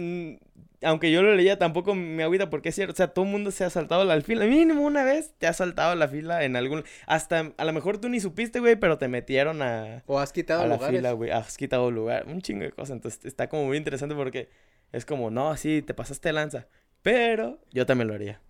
aunque 0.82 1.12
yo 1.12 1.20
lo 1.20 1.34
leía, 1.34 1.58
tampoco 1.58 1.94
me 1.94 2.22
agüita 2.22 2.48
porque 2.48 2.70
es 2.70 2.74
cierto, 2.76 2.94
o 2.94 2.96
sea, 2.96 3.08
todo 3.08 3.26
el 3.26 3.30
mundo 3.30 3.50
se 3.50 3.62
ha 3.64 3.68
saltado 3.68 4.06
la 4.06 4.18
fila. 4.22 4.46
Mínimo 4.46 4.80
una 4.80 5.04
vez 5.04 5.34
te 5.36 5.46
has 5.46 5.58
saltado 5.58 5.94
la 5.96 6.08
fila 6.08 6.44
en 6.44 6.56
algún... 6.56 6.82
Hasta, 7.06 7.52
a 7.58 7.64
lo 7.66 7.72
mejor 7.74 7.98
tú 8.00 8.08
ni 8.08 8.20
supiste, 8.20 8.60
güey, 8.60 8.76
pero 8.76 8.96
te 8.96 9.08
metieron 9.08 9.60
a, 9.60 10.02
O 10.06 10.18
has 10.20 10.32
quitado 10.32 10.62
a 10.62 10.66
la 10.66 10.76
lugares. 10.76 10.96
fila, 10.96 11.12
güey. 11.12 11.30
Has 11.30 11.58
quitado 11.58 11.90
lugar, 11.90 12.26
un 12.26 12.40
chingo 12.40 12.62
de 12.62 12.72
cosas. 12.72 12.96
Entonces 12.96 13.22
está 13.26 13.50
como 13.50 13.66
muy 13.66 13.76
interesante 13.76 14.14
porque 14.14 14.48
es 14.92 15.04
como, 15.04 15.30
no, 15.30 15.54
sí, 15.58 15.82
te 15.82 15.92
pasaste 15.92 16.32
lanza. 16.32 16.68
Pero 17.02 17.60
yo 17.70 17.84
también 17.84 18.08
lo 18.08 18.14
haría. 18.14 18.40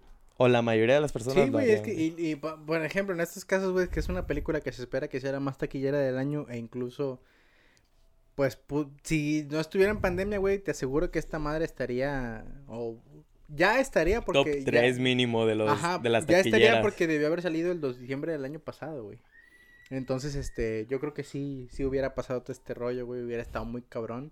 O 0.40 0.46
la 0.48 0.62
mayoría 0.62 0.94
de 0.94 1.00
las 1.00 1.12
personas 1.12 1.44
Sí, 1.44 1.50
güey, 1.50 1.70
es 1.70 1.80
que, 1.80 1.92
y, 1.92 2.14
y, 2.16 2.36
por 2.36 2.84
ejemplo, 2.84 3.14
en 3.14 3.20
estos 3.20 3.44
casos, 3.44 3.72
güey, 3.72 3.88
que 3.88 3.98
es 4.00 4.08
una 4.08 4.26
película 4.26 4.60
que 4.60 4.70
se 4.72 4.80
espera 4.82 5.08
que 5.08 5.20
sea 5.20 5.32
la 5.32 5.40
más 5.40 5.58
taquillera 5.58 5.98
del 5.98 6.16
año 6.16 6.46
e 6.48 6.56
incluso, 6.58 7.20
pues, 8.36 8.56
pu- 8.68 8.88
si 9.02 9.46
no 9.50 9.58
estuviera 9.58 9.90
en 9.90 10.00
pandemia, 10.00 10.38
güey, 10.38 10.60
te 10.60 10.70
aseguro 10.70 11.10
que 11.10 11.18
esta 11.18 11.38
madre 11.40 11.64
estaría, 11.64 12.44
o 12.68 12.96
ya 13.48 13.80
estaría 13.80 14.20
Top 14.20 14.26
porque... 14.26 14.60
ya- 14.60 14.64
3 14.66 15.00
mínimo 15.00 15.44
de 15.44 15.56
los 15.56 15.68
Ajá, 15.70 15.98
de 15.98 16.08
las 16.08 16.24
ya 16.26 16.36
estaría 16.38 16.52
taquilleras. 16.52 16.82
porque 16.82 17.06
debió 17.08 17.26
haber 17.26 17.42
salido 17.42 17.72
el 17.72 17.80
2 17.80 17.96
de 17.96 18.00
diciembre 18.02 18.30
del 18.30 18.44
año 18.44 18.60
pasado, 18.60 19.02
güey. 19.02 19.18
Entonces, 19.90 20.36
este, 20.36 20.86
yo 20.88 21.00
creo 21.00 21.14
que 21.14 21.24
sí, 21.24 21.66
sí 21.72 21.84
hubiera 21.84 22.14
pasado 22.14 22.42
todo 22.42 22.52
este 22.52 22.74
rollo, 22.74 23.06
güey, 23.06 23.22
hubiera 23.22 23.42
estado 23.42 23.64
muy 23.64 23.82
cabrón. 23.82 24.30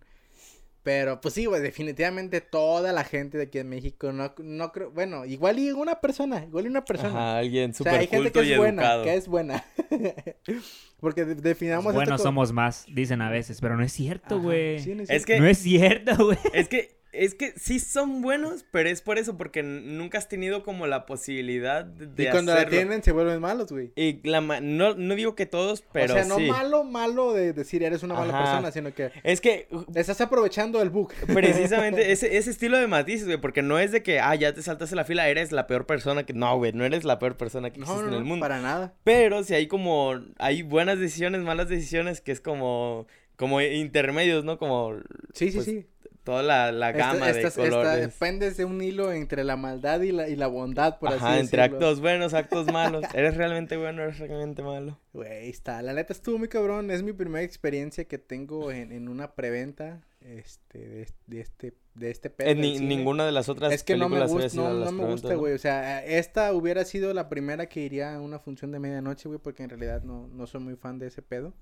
Pero, 0.87 1.21
pues 1.21 1.35
sí, 1.35 1.47
güey, 1.47 1.61
definitivamente 1.61 2.41
toda 2.41 2.93
la 2.93 3.03
gente 3.03 3.37
de 3.39 3.45
aquí 3.45 3.59
en 3.59 3.69
México, 3.69 4.13
no, 4.13 4.33
no 4.39 4.71
creo, 4.71 4.93
bueno, 4.93 5.25
igual 5.25 5.59
y 5.59 5.73
una 5.73 6.01
persona, 6.01 6.45
igual 6.45 6.67
y 6.67 6.69
una 6.69 6.85
persona. 6.85 7.09
Ajá, 7.11 7.39
alguien 7.39 7.73
O 7.73 7.75
súper 7.75 7.93
sea, 7.95 8.01
hay 8.03 8.07
gente 8.07 8.31
culto 8.31 8.41
que 8.41 8.53
es 8.53 8.57
buena, 8.57 8.83
educado. 8.83 9.03
que 9.03 9.15
es 9.15 9.27
buena. 9.27 9.65
Porque 11.01 11.25
de- 11.25 11.35
definamos 11.35 11.93
esto 11.93 12.05
como- 12.05 12.19
somos 12.19 12.53
más, 12.53 12.87
dicen 12.89 13.21
a 13.21 13.31
veces, 13.31 13.61
pero 13.61 13.77
no 13.77 13.83
es 13.83 13.93
cierto, 13.93 14.41
güey. 14.41 14.79
sí, 14.79 14.95
no 14.95 15.03
es 15.03 15.11
Es 15.11 15.25
cierto. 15.25 15.27
que, 15.27 15.41
No 15.41 15.47
es 15.49 15.59
cierto, 15.59 16.25
güey. 16.25 16.39
es 16.53 16.69
que, 16.69 16.97
es 17.25 17.35
que 17.35 17.53
sí 17.57 17.79
son 17.79 18.23
buenos, 18.23 18.65
pero 18.71 18.89
es 18.89 19.01
por 19.03 19.19
eso, 19.19 19.37
porque 19.37 19.63
nunca 19.63 20.19
has 20.19 20.29
tenido 20.29 20.63
como 20.63 20.87
la 20.87 21.07
posibilidad 21.07 21.85
de, 21.85 22.25
Y 22.25 22.31
cuando 22.31 22.53
la 22.53 22.59
hacerlo. 22.61 22.77
tienen 22.79 23.03
se 23.03 23.13
vuelven 23.13 23.41
malos, 23.41 23.71
güey. 23.73 23.93
Y 23.97 24.21
la 24.29 24.41
ma- 24.41 24.61
no, 24.61 24.95
no 24.95 25.15
digo 25.15 25.35
que 25.35 25.47
todos, 25.47 25.83
pero 25.93 26.15
o 26.15 26.17
sea, 26.17 26.25
no 26.27 26.37
sí. 26.37 26.47
malo, 26.49 26.85
malo 26.85 27.33
de 27.33 27.53
decir 27.53 27.83
eres 27.83 28.03
una 28.03 28.15
mala 28.15 28.33
Ajá. 28.35 28.45
persona, 28.45 28.71
sino 28.73 28.95
que 28.95 29.11
Es 29.25 29.41
que 29.41 29.69
estás 29.95 30.21
aprovechando 30.21 30.81
el 30.83 30.91
bug. 30.91 31.13
precisamente 31.27 32.13
ese, 32.13 32.37
ese 32.37 32.51
estilo 32.51 32.79
de 32.79 32.87
matices, 32.87 33.27
güey, 33.27 33.41
porque 33.41 33.63
no 33.63 33.79
es 33.79 33.93
de 33.93 34.03
que, 34.03 34.21
ah, 34.21 34.35
ya 34.35 34.53
te 34.53 34.63
saltaste 34.63 34.97
la 34.97 35.05
fila, 35.05 35.29
eres 35.29 35.53
la 35.53 35.67
peor 35.67 35.87
persona 35.87 36.25
que... 36.27 36.33
No, 36.33 36.57
güey, 36.57 36.73
no 36.73 36.85
eres 36.85 37.05
la 37.05 37.19
peor 37.19 37.37
persona 37.37 37.71
que 37.71 37.79
No, 37.81 37.85
existe 37.87 38.03
no, 38.03 38.09
en 38.09 38.15
el 38.15 38.21
no, 38.21 38.27
mundo. 38.27 38.43
para 38.45 38.61
nada. 38.61 38.95
Pero 39.05 39.43
si 39.45 39.55
hay 39.55 39.67
como, 39.67 40.15
hay 40.39 40.63
buenas 40.63 40.99
decisiones, 40.99 41.43
malas 41.43 41.69
decisiones, 41.69 42.21
que 42.21 42.33
es 42.33 42.41
como, 42.41 43.07
como 43.37 43.61
intermedios, 43.61 44.45
¿no? 44.45 44.59
Como 44.59 44.95
Sí, 45.35 45.51
sí, 45.51 45.55
pues, 45.57 45.65
sí. 45.67 45.87
Toda 46.27 46.43
la, 46.43 46.71
la 46.73 46.91
Esta- 46.91 47.13
gama 47.15 47.33
de 47.33 47.41
esta- 47.41 47.63
colores. 47.63 48.01
dependes 48.01 48.59
de 48.59 48.67
un 48.67 48.83
hilo 48.83 49.13
entre 49.13 49.45
la 49.45 49.57
maldad 49.57 50.03
y 50.03 50.13
la, 50.13 50.29
y 50.29 50.37
la 50.37 50.49
bondad, 50.49 50.99
por 50.99 51.09
Ajá, 51.15 51.31
así 51.31 51.41
entre 51.41 51.63
decirlo. 51.63 51.77
actos 51.79 52.01
buenos, 52.01 52.35
actos 52.35 52.67
malos. 52.71 53.03
¿Eres 53.15 53.37
realmente 53.39 53.79
bueno, 53.79 54.03
eres 54.03 54.19
realmente 54.19 54.63
malo? 54.63 54.99
Güey, 55.15 55.49
está. 55.49 55.81
La 55.81 55.95
neta 55.95 56.13
estuvo 56.13 56.37
muy 56.37 56.49
cabrón. 56.49 56.91
Es 56.91 57.03
mi 57.03 57.15
primera 57.15 57.43
experiencia 57.45 58.05
que 58.05 58.19
tengo 58.19 58.71
en, 58.71 58.93
en 58.93 59.09
una 59.09 59.33
preventa 59.35 60.03
este, 60.21 60.79
de, 60.79 61.09
de 61.29 61.41
este, 61.41 61.73
de 61.95 62.11
este 62.11 62.29
pedo. 62.29 62.49
En 62.51 62.61
ni- 62.61 62.81
ninguna 62.81 63.25
de 63.25 63.31
las 63.33 63.49
otras 63.49 63.73
Es 63.73 63.85
que 63.85 63.97
no 63.97 64.09
me 64.09 64.27
gusta, 64.27 64.49
sido 64.49 64.69
no, 64.69 64.85
no 64.85 64.93
me 64.93 65.05
gusta, 65.07 65.35
güey. 65.37 65.55
O 65.55 65.59
sea, 65.59 66.05
esta 66.05 66.53
hubiera 66.53 66.85
sido 66.85 67.15
la 67.15 67.29
primera 67.29 67.67
que 67.69 67.81
iría 67.81 68.15
a 68.17 68.21
una 68.21 68.41
función 68.41 68.73
de 68.73 68.81
medianoche, 68.81 69.29
güey, 69.29 69.41
porque 69.41 69.63
en 69.63 69.71
realidad 69.71 70.03
no, 70.03 70.27
no 70.29 70.47
soy 70.49 70.61
muy 70.61 70.75
fan 70.77 70.99
de 70.99 71.07
ese 71.07 71.23
pedo. 71.23 71.55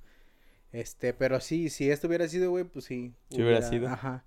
Este, 0.73 1.15
pero 1.15 1.39
sí, 1.41 1.69
si 1.71 1.91
esto 1.91 2.09
hubiera 2.09 2.27
sido, 2.27 2.51
güey, 2.51 2.65
pues 2.65 2.87
sí. 2.87 3.13
Sí 3.31 3.43
hubiera 3.43 3.63
sido. 3.63 3.87
Ajá. 3.89 4.25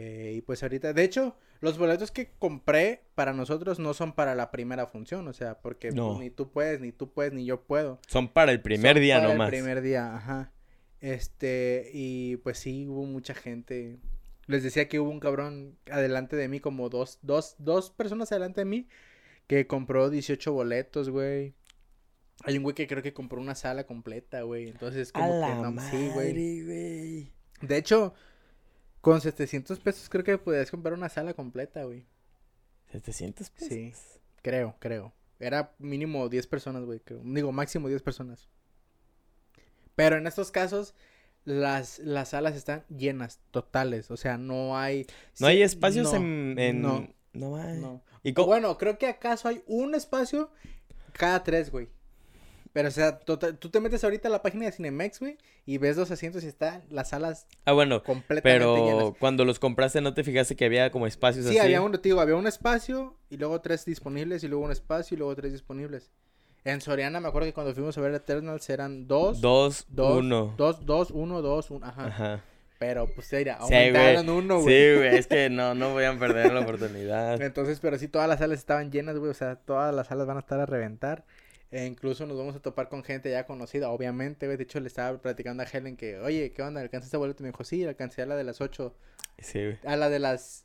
Eh, 0.00 0.34
y 0.36 0.42
pues 0.42 0.62
ahorita, 0.62 0.92
de 0.92 1.02
hecho, 1.02 1.36
Los 1.60 1.76
boletos 1.76 2.12
que 2.12 2.30
compré 2.38 3.02
para 3.16 3.32
nosotros 3.32 3.80
no 3.80 3.92
son 3.92 4.12
para 4.12 4.36
la 4.36 4.52
primera 4.52 4.86
función, 4.86 5.26
o 5.26 5.32
sea, 5.32 5.58
porque 5.58 5.90
pues, 5.92 6.18
ni 6.20 6.30
tú 6.30 6.52
puedes, 6.52 6.80
ni 6.80 6.92
tú 6.92 7.10
puedes, 7.12 7.32
ni 7.32 7.44
yo 7.44 7.64
puedo. 7.64 7.98
Son 8.06 8.28
para 8.28 8.52
el 8.52 8.62
primer 8.62 8.94
Son 8.94 9.02
día 9.02 9.16
para 9.16 9.28
nomás. 9.32 9.48
El 9.52 9.58
primer 9.58 9.82
día, 9.82 10.14
ajá. 10.14 10.52
Este, 11.00 11.90
y 11.92 12.36
pues 12.36 12.58
sí, 12.58 12.86
hubo 12.86 13.06
mucha 13.06 13.34
gente. 13.34 13.98
Les 14.46 14.62
decía 14.62 14.86
que 14.88 15.00
hubo 15.00 15.10
un 15.10 15.18
cabrón 15.18 15.76
adelante 15.90 16.36
de 16.36 16.46
mí, 16.46 16.60
como 16.60 16.88
dos, 16.90 17.18
dos, 17.22 17.56
dos 17.58 17.90
personas 17.90 18.30
adelante 18.30 18.60
de 18.60 18.64
mí, 18.66 18.88
que 19.48 19.66
compró 19.66 20.10
18 20.10 20.52
boletos, 20.52 21.10
güey. 21.10 21.54
Hay 22.44 22.56
un 22.56 22.62
güey 22.62 22.76
que 22.76 22.86
creo 22.86 23.02
que 23.02 23.12
compró 23.12 23.40
una 23.40 23.56
sala 23.56 23.84
completa, 23.84 24.42
güey. 24.42 24.68
Entonces, 24.68 25.10
A 25.12 25.18
como 25.18 25.32
que 25.44 25.54
la 25.54 25.54
no, 25.60 25.72
madre, 25.72 25.90
sí, 25.90 26.10
güey. 26.14 26.64
güey. 26.64 27.32
De 27.62 27.76
hecho, 27.76 28.14
con 29.00 29.20
700 29.20 29.78
pesos 29.80 30.08
creo 30.08 30.24
que 30.24 30.38
podías 30.38 30.70
comprar 30.70 30.94
una 30.94 31.08
sala 31.08 31.34
completa, 31.34 31.84
güey. 31.84 32.04
700 32.92 33.50
pesos. 33.50 33.68
Sí. 33.68 33.92
Creo, 34.42 34.76
creo. 34.78 35.12
Era 35.38 35.74
mínimo 35.78 36.28
10 36.28 36.46
personas, 36.46 36.84
güey. 36.84 37.00
creo. 37.00 37.20
Digo, 37.24 37.52
máximo 37.52 37.88
10 37.88 38.02
personas. 38.02 38.48
Pero 39.94 40.16
en 40.16 40.26
estos 40.26 40.50
casos, 40.50 40.94
las, 41.44 41.98
las 42.00 42.30
salas 42.30 42.56
están 42.56 42.84
llenas, 42.88 43.40
totales. 43.50 44.10
O 44.10 44.16
sea, 44.16 44.38
no 44.38 44.78
hay... 44.78 45.06
No 45.38 45.46
sí, 45.46 45.52
hay 45.52 45.62
espacios 45.62 46.12
no, 46.12 46.16
en, 46.18 46.58
en... 46.58 46.82
No, 46.82 47.08
No, 47.32 47.56
hay. 47.56 47.78
no. 47.78 48.02
¿Y 48.22 48.32
O 48.38 48.46
bueno, 48.46 48.76
creo 48.78 48.98
que 48.98 49.06
acaso 49.06 49.48
hay 49.48 49.62
un 49.66 49.94
espacio 49.94 50.50
cada 51.12 51.42
tres, 51.42 51.70
güey. 51.70 51.88
Pero, 52.72 52.88
o 52.88 52.90
sea, 52.90 53.18
tota- 53.20 53.54
tú 53.56 53.70
te 53.70 53.80
metes 53.80 54.04
ahorita 54.04 54.28
a 54.28 54.30
la 54.30 54.42
página 54.42 54.66
de 54.66 54.72
Cinemex, 54.72 55.20
güey, 55.20 55.38
y 55.66 55.78
ves 55.78 55.96
los 55.96 56.10
asientos 56.10 56.44
y 56.44 56.48
están 56.48 56.82
las 56.90 57.08
salas 57.08 57.46
Ah, 57.64 57.72
bueno, 57.72 58.02
completamente 58.02 58.66
llenas. 58.80 58.94
pero 58.96 59.16
cuando 59.18 59.44
los 59.44 59.58
compraste 59.58 60.00
no 60.00 60.14
te 60.14 60.22
fijaste 60.24 60.54
que 60.54 60.64
había 60.66 60.90
como 60.90 61.06
espacios 61.06 61.44
Sí, 61.46 61.52
así. 61.52 61.58
había 61.58 61.80
un, 61.82 61.92
te 61.92 62.00
digo, 62.08 62.20
había 62.20 62.36
un 62.36 62.46
espacio 62.46 63.16
y 63.30 63.36
luego 63.38 63.60
tres 63.60 63.84
disponibles 63.84 64.44
y 64.44 64.48
luego 64.48 64.64
un 64.64 64.70
espacio 64.72 65.14
y 65.14 65.18
luego 65.18 65.34
tres 65.34 65.52
disponibles. 65.52 66.10
En 66.64 66.80
Soriana 66.80 67.20
me 67.20 67.28
acuerdo 67.28 67.46
que 67.46 67.54
cuando 67.54 67.72
fuimos 67.74 67.96
a 67.96 68.00
ver 68.02 68.12
Eternals 68.14 68.68
eran 68.68 69.06
dos, 69.08 69.40
Dos, 69.40 69.86
dos, 69.88 70.18
uno. 70.18 70.54
dos, 70.58 70.84
dos, 70.84 71.10
uno, 71.10 71.40
dos, 71.40 71.70
uno, 71.70 71.86
ajá. 71.86 72.06
Ajá. 72.06 72.44
Pero 72.78 73.06
pues 73.12 73.32
mira, 73.32 73.56
Sí, 73.66 73.74
aumentaron 73.74 74.26
güey. 74.26 74.38
uno, 74.38 74.58
Sí, 74.60 74.64
güey. 74.66 74.96
güey, 74.98 75.16
es 75.16 75.26
que 75.26 75.50
no, 75.50 75.74
no 75.74 75.92
voy 75.94 76.04
a 76.04 76.16
perder 76.18 76.52
la 76.52 76.60
oportunidad. 76.60 77.40
Entonces, 77.42 77.80
pero 77.80 77.98
sí, 77.98 78.06
todas 78.08 78.28
las 78.28 78.38
salas 78.38 78.58
estaban 78.58 78.92
llenas, 78.92 79.16
güey. 79.18 79.30
O 79.30 79.34
sea, 79.34 79.56
todas 79.56 79.92
las 79.94 80.06
salas 80.08 80.26
van 80.26 80.36
a 80.36 80.40
estar 80.40 80.60
a 80.60 80.66
reventar. 80.66 81.24
E 81.70 81.84
incluso 81.84 82.24
nos 82.26 82.38
vamos 82.38 82.56
a 82.56 82.60
topar 82.60 82.88
con 82.88 83.04
gente 83.04 83.30
ya 83.30 83.44
conocida, 83.46 83.90
obviamente, 83.90 84.46
güey. 84.46 84.56
De 84.56 84.62
hecho, 84.64 84.80
le 84.80 84.88
estaba 84.88 85.18
platicando 85.20 85.62
a 85.62 85.66
Helen 85.66 85.96
que, 85.96 86.18
oye, 86.18 86.50
¿qué 86.52 86.62
onda? 86.62 86.80
¿Alcanzaste 86.80 87.16
boleto? 87.18 87.42
Y 87.42 87.44
me 87.44 87.48
dijo, 87.50 87.62
sí, 87.64 87.84
alcancé 87.84 88.22
a 88.22 88.26
la 88.26 88.36
de 88.36 88.44
las 88.44 88.60
ocho. 88.62 88.94
Sí, 89.38 89.58
güey. 89.62 89.78
A 89.84 89.96
la 89.96 90.08
de 90.08 90.18
las 90.18 90.64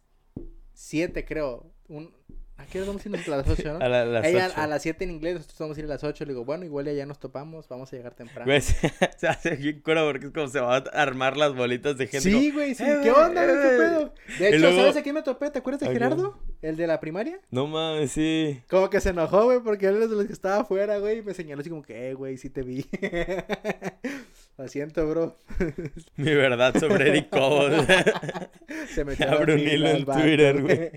siete, 0.73 1.25
creo. 1.25 1.71
Un... 1.89 2.13
¿A 2.55 2.65
qué 2.67 2.77
hora 2.77 2.87
vamos 2.87 3.03
a 3.05 3.09
ir 3.09 3.15
a 3.15 3.35
las 3.37 3.47
ocho, 3.49 3.73
no? 3.73 3.79
A 3.83 3.89
la- 3.89 4.05
las 4.05 4.25
Ella 4.25 4.45
a 4.55 4.67
las 4.67 4.83
7 4.83 5.03
en 5.03 5.09
inglés, 5.11 5.33
nosotros 5.35 5.59
vamos 5.59 5.75
a 5.75 5.79
ir 5.81 5.85
a 5.87 5.89
las 5.89 6.03
8. 6.03 6.23
Le 6.23 6.33
digo, 6.33 6.45
bueno, 6.45 6.63
igual 6.63 6.85
ya 6.95 7.05
nos 7.05 7.19
topamos, 7.19 7.67
vamos 7.67 7.91
a 7.91 7.95
llegar 7.97 8.13
temprano. 8.13 8.45
Güey, 8.45 8.61
se, 8.61 8.75
se 9.17 9.27
hace 9.27 9.55
bien 9.55 9.81
cura 9.81 10.03
porque 10.05 10.27
es 10.27 10.31
como 10.31 10.47
se 10.47 10.59
van 10.59 10.83
a 10.93 11.01
armar 11.01 11.35
las 11.35 11.53
bolitas 11.55 11.97
de 11.97 12.07
gente. 12.07 12.29
sí, 12.29 12.51
güey, 12.51 12.75
sí. 12.75 12.83
"Eh, 12.83 12.99
¿Qué 13.03 13.11
onda? 13.11 13.45
¿Qué 13.45 13.51
eh". 13.51 13.77
pedo? 13.79 14.13
De 14.39 14.49
hecho, 14.49 14.57
luego- 14.59 14.77
¿sabes 14.77 14.97
a 14.97 15.01
quién 15.03 15.15
me 15.15 15.23
topé? 15.23 15.49
¿Te 15.49 15.59
acuerdas 15.59 15.81
de. 15.81 15.87
Gerardo? 15.87 16.39
¿El 16.63 16.77
de 16.77 16.87
la 16.87 17.01
primaria? 17.01 17.41
No 17.51 17.67
mames, 17.67 18.13
sí. 18.13 18.61
Como 18.69 18.89
que 18.89 19.01
se 19.01 19.09
enojó, 19.09 19.43
güey, 19.43 19.59
porque 19.59 19.87
él 19.87 20.01
es 20.01 20.09
de 20.09 20.15
los 20.15 20.25
que 20.27 20.31
estaba 20.31 20.61
afuera, 20.61 20.97
güey, 20.97 21.17
y 21.17 21.21
me 21.21 21.33
señaló 21.33 21.59
así 21.59 21.69
como 21.69 21.83
que, 21.83 22.09
eh, 22.09 22.13
güey, 22.13 22.37
sí 22.37 22.49
te 22.49 22.61
vi. 22.61 22.85
Lo 24.57 24.69
siento, 24.69 25.05
bro. 25.09 25.35
Mi 26.15 26.33
verdad 26.33 26.73
sobre 26.79 27.09
Eric 27.09 27.29
Cobos. 27.29 27.85
Se 28.87 29.03
metió 29.03 29.29
Abre 29.29 29.55
un 29.55 29.59
hilo 29.59 29.89
en 29.89 30.05
Twitter, 30.05 30.61
güey. 30.61 30.91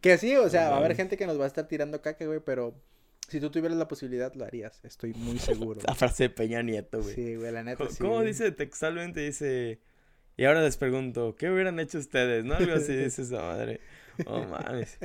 Que 0.00 0.16
sí, 0.16 0.36
o 0.36 0.48
sea, 0.48 0.66
No 0.66 0.70
va 0.70 0.76
a 0.76 0.78
haber 0.78 0.94
gente 0.94 1.16
que 1.16 1.26
nos 1.26 1.40
va 1.40 1.44
a 1.44 1.48
estar 1.48 1.66
tirando 1.66 2.00
caca, 2.00 2.24
güey, 2.24 2.38
pero 2.38 2.72
si 3.26 3.40
tú 3.40 3.50
tuvieras 3.50 3.76
la 3.76 3.88
posibilidad, 3.88 4.32
lo 4.34 4.44
harías. 4.44 4.78
Estoy 4.84 5.12
muy 5.14 5.40
seguro. 5.40 5.80
La 5.84 5.96
frase 5.96 6.24
de 6.24 6.30
Peña 6.30 6.62
Nieto, 6.62 7.02
güey. 7.02 7.16
Sí, 7.16 7.34
güey, 7.34 7.50
la 7.50 7.64
neta, 7.64 7.84
sí. 7.90 7.98
¿Cómo 7.98 8.22
dice 8.22 8.52
textualmente? 8.52 9.22
Dice. 9.22 9.80
Y 10.36 10.44
ahora 10.44 10.62
les 10.62 10.76
pregunto, 10.76 11.34
¿qué 11.36 11.50
hubieran 11.50 11.80
hecho 11.80 11.98
ustedes? 11.98 12.44
¿No? 12.44 12.54
Algo 12.54 12.74
así 12.74 12.94
dice 12.94 13.22
esa 13.22 13.42
madre. 13.42 13.80
Oh 14.26 14.40
mames. 14.44 14.98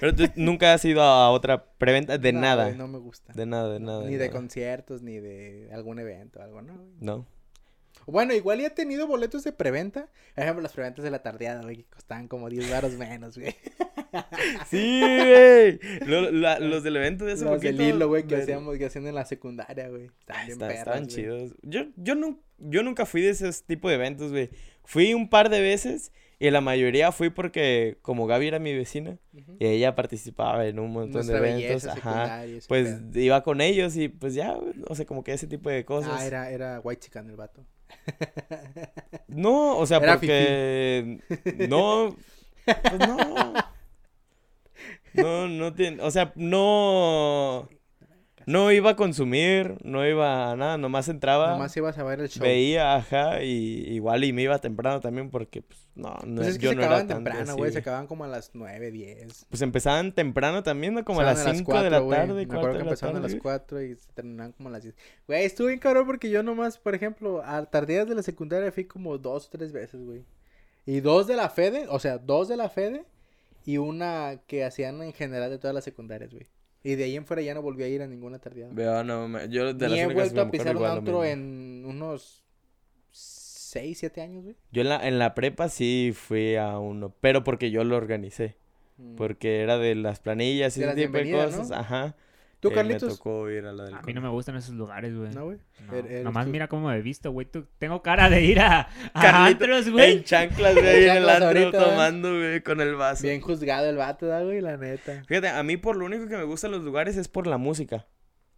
Pero 0.00 0.14
tú 0.14 0.24
nunca 0.36 0.74
has 0.74 0.84
ido 0.84 1.02
a 1.02 1.30
otra 1.30 1.64
preventa 1.78 2.18
de 2.18 2.32
No, 2.32 2.40
nada. 2.40 2.64
güey, 2.66 2.76
no 2.76 2.86
me 2.88 2.98
gusta. 2.98 3.32
De 3.32 3.46
nada, 3.46 3.72
de 3.72 3.80
nada. 3.80 4.04
ni 4.04 4.12
de 4.16 4.26
nada. 4.28 4.30
conciertos, 4.38 5.02
ni 5.02 5.18
de 5.18 5.70
algún 5.72 5.98
evento, 5.98 6.40
algo, 6.42 6.62
¿no? 6.62 6.74
güey? 6.74 6.88
No. 7.00 7.26
Bueno, 8.06 8.32
igual 8.32 8.60
ya 8.60 8.68
he 8.68 8.70
tenido 8.70 9.06
boletos 9.06 9.44
de 9.44 9.52
preventa. 9.52 10.08
Por 10.34 10.42
ejemplo, 10.44 10.62
las 10.62 10.72
preventas 10.72 11.04
de 11.04 11.10
la 11.10 11.22
tardeada, 11.22 11.62
güey, 11.62 11.82
costaban 11.84 12.28
como 12.28 12.48
10 12.48 12.70
baros 12.70 12.92
menos, 12.94 13.36
güey. 13.38 13.54
Sí, 14.70 15.00
güey. 15.00 15.78
Lo- 16.06 16.30
la- 16.30 16.58
los 16.60 16.82
del 16.82 16.96
evento 16.96 17.24
de 17.24 17.32
hace 17.32 17.44
Los 17.44 17.56
poquito. 17.56 17.76
del 17.76 17.88
hilo, 17.96 18.08
güey, 18.08 18.26
que 18.26 18.36
de- 18.36 18.42
hacíamos, 18.42 18.78
que 18.78 18.86
hacían 18.86 19.06
en 19.06 19.14
la 19.14 19.24
secundaria, 19.26 19.88
güey. 19.88 20.06
Estaban 20.20 20.48
está- 20.48 20.66
perras, 20.68 20.78
estaban 20.78 21.02
güey. 21.04 21.14
chidos. 21.14 21.54
Yo, 21.62 21.82
yo, 21.96 22.14
nun- 22.14 22.40
yo 22.58 22.82
nunca 22.82 23.04
fui 23.06 23.20
de 23.22 23.30
ese 23.30 23.50
tipo 23.66 23.88
de 23.88 23.96
eventos, 23.96 24.30
güey. 24.30 24.50
Fui 24.84 25.12
un 25.12 25.28
par 25.28 25.50
de 25.50 25.60
veces 25.60 26.12
y 26.40 26.50
la 26.50 26.60
mayoría 26.60 27.10
fui 27.10 27.30
porque 27.30 27.98
como 28.00 28.26
Gaby 28.26 28.46
era 28.46 28.58
mi 28.60 28.72
vecina 28.74 29.18
y 29.58 29.66
ella 29.66 29.96
participaba 29.96 30.66
en 30.66 30.78
un 30.78 30.92
montón 30.92 31.26
Nuestra 31.26 31.40
de 31.40 31.50
eventos, 31.50 31.86
ajá. 31.86 32.42
Pues 32.68 32.94
pedo. 32.94 33.20
iba 33.20 33.42
con 33.42 33.60
ellos 33.60 33.96
y 33.96 34.08
pues 34.08 34.34
ya, 34.34 34.56
o 34.88 34.94
sea, 34.94 35.04
como 35.04 35.24
que 35.24 35.32
ese 35.32 35.48
tipo 35.48 35.68
de 35.68 35.84
cosas. 35.84 36.12
Ah, 36.14 36.26
era, 36.26 36.50
era 36.50 36.80
white 36.80 37.00
chican 37.00 37.28
el 37.28 37.36
vato. 37.36 37.64
No, 39.28 39.76
o 39.76 39.86
sea, 39.86 39.98
Era 39.98 40.14
porque 40.14 41.20
no, 41.68 42.16
pues 42.64 42.98
no. 43.00 43.54
No, 45.14 45.48
no 45.48 45.74
tiene, 45.74 46.00
o 46.02 46.10
sea, 46.10 46.32
no 46.36 47.68
no 48.48 48.72
iba 48.72 48.92
a 48.92 48.96
consumir, 48.96 49.76
no 49.84 50.06
iba 50.06 50.50
a 50.50 50.56
nada, 50.56 50.78
nomás 50.78 51.06
entraba. 51.08 51.50
Nomás 51.50 51.76
ibas 51.76 51.98
a 51.98 52.02
ver 52.02 52.20
el 52.20 52.30
show. 52.30 52.42
Veía, 52.42 52.96
ajá, 52.96 53.42
y 53.42 53.84
igual 53.92 54.24
y 54.24 54.32
me 54.32 54.40
iba 54.40 54.58
temprano 54.58 55.00
también 55.00 55.28
porque, 55.28 55.60
pues, 55.60 55.78
no, 55.94 56.16
no, 56.24 56.36
Pues 56.36 56.48
es 56.48 56.58
que 56.58 56.64
yo 56.64 56.70
se 56.70 56.76
no 56.76 56.80
era 56.80 56.96
acababan 56.96 57.08
tanto 57.08 57.30
temprano, 57.30 57.56
güey. 57.56 57.72
Se 57.72 57.80
acababan 57.80 58.06
como 58.06 58.24
a 58.24 58.26
las 58.28 58.52
9, 58.54 58.90
10. 58.90 59.46
Pues 59.50 59.60
empezaban 59.60 60.12
temprano 60.12 60.62
también, 60.62 60.94
¿no? 60.94 61.04
Como 61.04 61.20
a 61.20 61.24
las 61.24 61.44
5 61.44 61.82
de 61.82 61.90
la 61.90 62.08
tarde, 62.08 62.32
Me 62.32 62.46
4 62.46 62.58
acuerdo 62.58 62.78
que 62.78 62.84
empezaban 62.84 63.16
a 63.16 63.20
las 63.20 63.34
4 63.34 63.82
y 63.82 63.96
se 63.96 64.12
terminaban 64.14 64.52
como 64.52 64.70
a 64.70 64.72
las 64.72 64.82
10. 64.82 64.94
Güey, 65.26 65.44
estuvo 65.44 65.66
bien 65.66 65.78
cabrón 65.78 66.06
porque 66.06 66.30
yo 66.30 66.42
nomás, 66.42 66.78
por 66.78 66.94
ejemplo, 66.94 67.42
a 67.44 67.66
tardeas 67.66 68.08
de 68.08 68.14
la 68.14 68.22
secundaria 68.22 68.72
fui 68.72 68.86
como 68.86 69.18
dos 69.18 69.48
o 69.48 69.50
tres 69.50 69.72
veces, 69.72 70.02
güey. 70.02 70.24
Y 70.86 71.00
dos 71.00 71.26
de 71.26 71.36
la 71.36 71.50
Fede, 71.50 71.84
o 71.90 71.98
sea, 71.98 72.16
dos 72.16 72.48
de 72.48 72.56
la 72.56 72.70
Fede 72.70 73.04
y 73.66 73.76
una 73.76 74.40
que 74.46 74.64
hacían 74.64 75.02
en 75.02 75.12
general 75.12 75.50
de 75.50 75.58
todas 75.58 75.74
las 75.74 75.84
secundarias, 75.84 76.32
güey. 76.32 76.46
Y 76.84 76.94
de 76.94 77.04
ahí 77.04 77.16
en 77.16 77.26
fuera 77.26 77.42
ya 77.42 77.54
no 77.54 77.62
volví 77.62 77.82
a 77.82 77.88
ir 77.88 78.02
a 78.02 78.06
ninguna 78.06 78.38
tardeada. 78.38 78.72
Veo, 78.72 79.02
no, 79.04 79.28
me- 79.28 79.48
yo 79.48 79.74
de 79.74 79.86
Ni 79.88 79.96
las 79.96 80.10
he 80.10 80.14
vuelto 80.14 80.40
a 80.40 80.50
pisar 80.50 80.76
un 80.76 80.84
antro 80.84 81.24
en 81.24 81.84
unos 81.86 82.44
6, 83.10 83.98
7 83.98 84.20
años, 84.22 84.44
güey. 84.44 84.56
Yo 84.72 84.82
en 84.82 84.88
la, 84.88 85.06
en 85.06 85.18
la 85.18 85.34
prepa 85.34 85.68
sí 85.68 86.12
fui 86.14 86.56
a 86.56 86.78
uno, 86.78 87.12
pero 87.20 87.44
porque 87.44 87.70
yo 87.70 87.84
lo 87.84 87.96
organicé, 87.96 88.56
Mm. 88.96 89.14
porque 89.16 89.60
era 89.60 89.78
de 89.78 89.94
las 89.94 90.20
planillas 90.20 90.76
y 90.76 90.80
De 90.80 90.86
ese 90.86 90.94
tipo 90.96 91.12
de 91.12 91.22
bienvenidas, 91.24 91.52
¿no? 91.52 91.58
cosas, 91.62 91.78
ajá. 91.78 92.16
¿Tú, 92.60 92.70
eh, 92.70 92.74
Carlitos? 92.74 93.10
Me 93.10 93.16
tocó 93.16 93.48
ir 93.50 93.64
a 93.66 93.72
la 93.72 93.84
del 93.84 93.94
A 93.94 94.02
mí 94.02 94.12
no 94.12 94.20
me 94.20 94.28
gustan 94.28 94.56
esos 94.56 94.74
lugares, 94.74 95.16
güey. 95.16 95.32
No, 95.32 95.44
güey. 95.44 95.58
No, 95.86 96.24
Nomás 96.24 96.46
tú. 96.46 96.50
mira 96.52 96.66
cómo 96.68 96.88
me 96.88 96.96
he 96.96 97.02
visto, 97.02 97.30
güey. 97.30 97.46
Tengo 97.78 98.02
cara 98.02 98.28
de 98.28 98.42
ir 98.44 98.58
a, 98.60 98.88
a 99.14 99.46
antros, 99.46 99.86
En 99.86 99.92
güey. 99.92 100.24
chanclas, 100.24 100.74
güey, 100.74 101.04
en 101.04 101.16
el 101.18 101.28
antro 101.28 101.70
tomando, 101.72 102.30
güey, 102.36 102.60
con 102.62 102.80
el 102.80 102.96
vaso. 102.96 103.22
Bien 103.22 103.40
juzgado 103.40 103.88
el 103.88 103.96
vato, 103.96 104.26
¿da, 104.26 104.42
güey? 104.42 104.60
La 104.60 104.76
neta. 104.76 105.22
Fíjate, 105.28 105.48
a 105.48 105.62
mí 105.62 105.76
por 105.76 105.96
lo 105.96 106.04
único 106.06 106.26
que 106.26 106.36
me 106.36 106.42
gustan 106.44 106.72
los 106.72 106.82
lugares 106.82 107.16
es 107.16 107.28
por 107.28 107.46
la 107.46 107.58
música. 107.58 108.06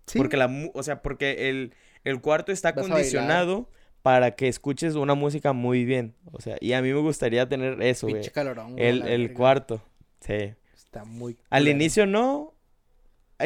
Sí. 0.07 0.19
Porque 0.19 0.37
la 0.39 0.49
mu- 0.49 0.71
o 0.75 0.83
sea, 0.83 1.03
porque 1.03 1.51
el, 1.51 1.75
el 2.05 2.21
cuarto 2.23 2.53
está 2.53 2.71
acondicionado 2.71 3.69
para 4.03 4.31
que 4.31 4.49
escuches 4.49 4.95
una 4.95 5.15
música 5.15 5.53
muy 5.53 5.85
bien. 5.85 6.15
O 6.33 6.41
sea, 6.41 6.57
y 6.61 6.73
a 6.73 6.81
mí 6.81 6.91
me 6.93 7.01
gustaría 7.01 7.47
tener 7.49 7.83
eso, 7.83 8.07
güey. 8.07 8.15
Pinche 8.15 8.31
calorón, 8.33 8.73
güey. 8.73 8.87
El, 8.87 9.03
el 9.07 9.33
cuarto. 9.35 9.83
Sí. 10.21 10.55
Está 10.75 11.05
muy. 11.05 11.37
Al 11.51 11.69
inicio 11.69 12.07
no. 12.07 12.55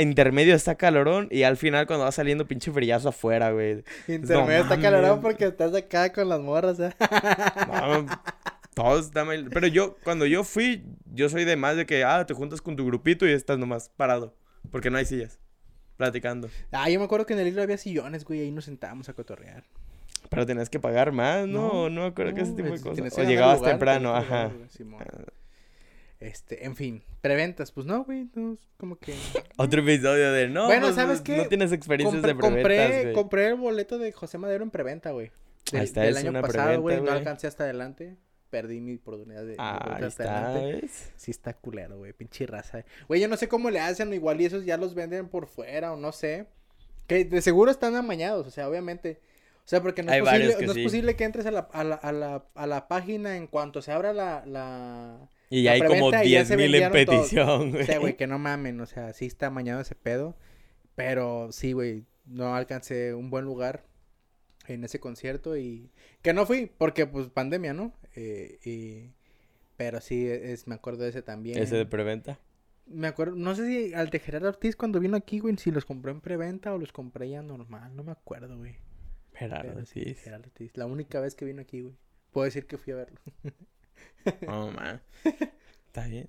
Intermedio 0.00 0.54
está 0.54 0.74
calorón 0.76 1.28
y 1.30 1.42
al 1.42 1.56
final 1.56 1.86
cuando 1.86 2.04
va 2.04 2.12
saliendo 2.12 2.46
pinche 2.46 2.70
frillazo 2.72 3.08
afuera, 3.10 3.50
güey. 3.52 3.84
Intermedio 4.08 4.62
está 4.62 4.78
calorón 4.80 5.20
porque 5.20 5.46
estás 5.46 5.74
acá 5.74 6.12
con 6.12 6.28
las 6.28 6.40
morras, 6.40 6.78
¿eh? 6.80 6.90
No, 7.68 8.06
todos 8.74 9.12
dame- 9.12 9.48
Pero 9.50 9.66
yo, 9.68 9.96
cuando 10.04 10.26
yo 10.26 10.44
fui, 10.44 10.84
yo 11.12 11.28
soy 11.28 11.44
de 11.44 11.56
más 11.56 11.76
de 11.76 11.86
que, 11.86 12.04
ah, 12.04 12.24
te 12.26 12.34
juntas 12.34 12.60
con 12.60 12.76
tu 12.76 12.84
grupito 12.86 13.26
y 13.26 13.32
estás 13.32 13.58
nomás 13.58 13.88
parado. 13.96 14.34
Porque 14.70 14.90
no 14.90 14.98
hay 14.98 15.04
sillas. 15.04 15.38
Platicando. 15.96 16.48
Ah, 16.72 16.88
yo 16.90 16.98
me 16.98 17.04
acuerdo 17.04 17.24
que 17.26 17.34
en 17.34 17.38
el 17.40 17.48
hilo 17.48 17.62
había 17.62 17.78
sillones, 17.78 18.24
güey. 18.24 18.40
Ahí 18.40 18.50
nos 18.50 18.64
sentábamos 18.64 19.08
a 19.08 19.12
cotorrear. 19.12 19.62
Pero 20.30 20.44
tenías 20.46 20.68
que 20.70 20.80
pagar 20.80 21.12
más, 21.12 21.46
¿no? 21.46 21.88
No, 21.90 22.00
me 22.00 22.06
acuerdo 22.08 22.34
que 22.34 22.40
ese 22.40 22.50
No, 22.50 22.56
tipo 22.56 22.70
de 22.70 22.80
cosas. 22.80 23.18
O 23.18 23.22
llegabas 23.22 23.58
lugar, 23.58 23.70
temprano, 23.72 24.16
ajá. 24.16 24.48
lugar. 24.48 25.32
Este, 26.24 26.64
en 26.64 26.74
fin, 26.74 27.02
preventas, 27.20 27.70
pues 27.70 27.86
no, 27.86 28.04
güey, 28.04 28.28
no, 28.34 28.56
como 28.78 28.96
que... 28.96 29.14
Otro 29.58 29.82
episodio 29.82 30.32
de 30.32 30.48
no. 30.48 30.66
Bueno, 30.66 30.86
pues, 30.86 30.94
¿sabes 30.96 31.20
qué? 31.20 31.36
No 31.36 31.46
tienes 31.48 31.70
experiencias 31.72 32.22
Compré, 32.22 32.32
de 32.32 32.38
preventas, 32.38 32.62
compré, 32.62 33.02
güey. 33.02 33.14
compré 33.14 33.46
el 33.48 33.54
boleto 33.56 33.98
de 33.98 34.10
José 34.12 34.38
Madero 34.38 34.64
en 34.64 34.70
preventa, 34.70 35.10
güey. 35.10 35.26
Ahí 35.72 35.78
Del, 35.80 35.82
está, 35.82 36.00
del 36.02 36.14
es 36.14 36.20
año 36.20 36.30
una 36.30 36.40
pasado, 36.40 36.80
güey, 36.80 37.00
no 37.00 37.10
alcancé 37.12 37.46
hasta 37.46 37.64
adelante. 37.64 38.16
perdí 38.50 38.80
mi 38.80 38.94
oportunidad 38.96 39.44
de, 39.44 39.56
Ah, 39.58 39.96
ahí 39.98 40.04
está, 40.06 40.46
adelante. 40.48 40.80
¿ves? 40.82 41.12
Sí 41.16 41.30
está 41.30 41.52
culero, 41.54 41.98
güey, 41.98 42.12
pinche 42.14 42.46
raza. 42.46 42.78
eh. 42.80 42.84
Güey, 43.08 43.20
yo 43.20 43.28
no 43.28 43.36
sé 43.36 43.48
cómo 43.48 43.70
le 43.70 43.80
hacen, 43.80 44.12
igual 44.14 44.40
y 44.40 44.46
esos 44.46 44.64
ya 44.64 44.76
los 44.76 44.94
venden 44.94 45.28
por 45.28 45.46
fuera 45.46 45.92
o 45.92 45.96
no 45.96 46.12
sé. 46.12 46.46
Que 47.06 47.24
de 47.26 47.42
seguro 47.42 47.70
están 47.70 47.96
amañados, 47.96 48.46
o 48.46 48.50
sea, 48.50 48.66
obviamente. 48.68 49.20
O 49.58 49.68
sea, 49.68 49.82
porque 49.82 50.02
no, 50.02 50.12
es 50.12 50.20
posible, 50.20 50.56
que 50.58 50.66
no 50.66 50.72
es 50.72 50.78
posible 50.78 51.16
que 51.16 51.24
entres 51.24 51.46
a 51.46 51.50
la, 51.50 51.60
a, 51.72 51.84
la, 51.84 51.94
a, 51.96 52.12
la, 52.12 52.44
a 52.54 52.66
la 52.66 52.88
página 52.88 53.36
en 53.36 53.46
cuanto 53.46 53.80
se 53.82 53.92
abra 53.92 54.12
la... 54.12 55.28
Y 55.54 55.62
ya 55.62 55.72
hay 55.72 55.82
como 55.82 56.10
preventa 56.10 56.24
y 56.24 56.30
ya 56.30 56.38
10 56.38 56.48
se 56.48 56.56
mil 56.56 56.74
en 56.74 56.90
vendieron 56.90 57.04
todos. 57.04 57.30
petición, 57.30 57.68
O 57.68 57.70
güey. 57.72 57.86
sea, 57.86 57.98
güey, 57.98 58.16
que 58.16 58.26
no 58.26 58.38
mamen, 58.38 58.80
o 58.80 58.86
sea, 58.86 59.12
sí 59.12 59.26
está 59.26 59.46
amañado 59.48 59.80
ese 59.80 59.94
pedo. 59.94 60.36
Pero 60.94 61.52
sí, 61.52 61.72
güey, 61.72 62.04
no 62.26 62.54
alcancé 62.54 63.14
un 63.14 63.30
buen 63.30 63.44
lugar 63.44 63.84
en 64.66 64.84
ese 64.84 64.98
concierto 65.00 65.56
y... 65.56 65.90
Que 66.22 66.32
no 66.32 66.46
fui, 66.46 66.66
porque 66.78 67.06
pues 67.06 67.28
pandemia, 67.28 67.74
¿no? 67.74 67.92
Eh, 68.16 68.58
y... 68.64 69.12
Pero 69.76 70.00
sí, 70.00 70.26
es, 70.28 70.66
me 70.66 70.74
acuerdo 70.76 71.02
de 71.04 71.10
ese 71.10 71.22
también. 71.22 71.58
Ese 71.58 71.76
de 71.76 71.86
preventa. 71.86 72.38
Me 72.86 73.06
acuerdo, 73.08 73.34
no 73.36 73.54
sé 73.54 73.66
si 73.66 73.94
al 73.94 74.10
de 74.10 74.18
Gerardo 74.20 74.48
Ortiz 74.48 74.76
cuando 74.76 75.00
vino 75.00 75.16
aquí, 75.16 75.38
güey, 75.40 75.56
si 75.56 75.70
los 75.70 75.84
compré 75.84 76.12
en 76.12 76.20
preventa 76.20 76.72
o 76.74 76.78
los 76.78 76.92
compré 76.92 77.30
ya 77.30 77.42
normal, 77.42 77.94
no 77.96 78.04
me 78.04 78.12
acuerdo, 78.12 78.56
güey. 78.58 78.76
Gerardo, 79.34 79.84
sí. 79.86 80.14
Gerardo 80.14 80.46
Ortiz, 80.46 80.76
la 80.76 80.86
única 80.86 81.18
vez 81.20 81.34
que 81.34 81.44
vino 81.44 81.60
aquí, 81.62 81.80
güey. 81.80 81.94
Puedo 82.30 82.44
decir 82.44 82.66
que 82.66 82.78
fui 82.78 82.92
a 82.92 82.96
verlo. 82.96 83.20
No, 84.46 84.70
man. 84.70 85.00
Está 85.86 86.06
bien. 86.06 86.28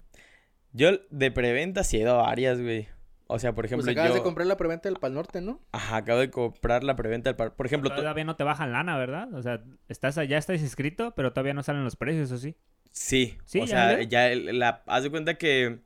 Yo 0.74 0.90
de 1.10 1.32
preventa 1.32 1.84
sí 1.84 1.98
he 1.98 2.02
ido 2.02 2.20
a 2.20 2.24
varias, 2.24 2.62
güey. 2.62 2.88
O 3.28 3.40
sea, 3.40 3.54
por 3.56 3.64
Pues 3.64 3.72
ejemplo, 3.72 3.92
acabas 3.92 4.10
yo... 4.10 4.16
de 4.16 4.22
comprar 4.22 4.46
la 4.46 4.58
preventa 4.58 4.88
del 4.90 5.00
Pal 5.00 5.14
Norte, 5.14 5.42
¿no? 5.42 5.60
Ajá, 5.72 5.98
acabo 5.98 6.20
de 6.20 6.30
comprar 6.30 6.84
la 6.84 6.96
preventa 6.96 7.30
del... 7.30 7.36
par- 7.36 7.56
Por 7.56 7.66
ejemplo, 7.66 7.90
Todavía 7.96 8.24
no 8.24 8.36
te 8.36 8.44
bajan 8.44 8.72
lana, 8.72 8.98
¿verdad? 8.98 9.34
O 9.34 9.42
sea, 9.42 9.64
estás 9.90 10.18
allá, 10.20 10.38
estás 10.38 10.62
inscrito, 10.62 11.14
pero 11.16 11.34
todavía 11.34 11.54
no 11.56 11.64
salen 11.64 11.84
los 11.84 11.96
precios, 11.96 12.32
¿o 12.32 12.38
sí? 12.38 12.56
Sí, 12.92 13.38
Sí, 13.46 13.60
o 13.62 13.66
ya 13.66 13.68
sea, 13.68 14.04
ya 14.04 14.32
el- 14.32 14.60
la, 14.60 14.84
haz 14.86 15.04
de 15.04 15.10
cuenta 15.10 15.36
que 15.40 15.80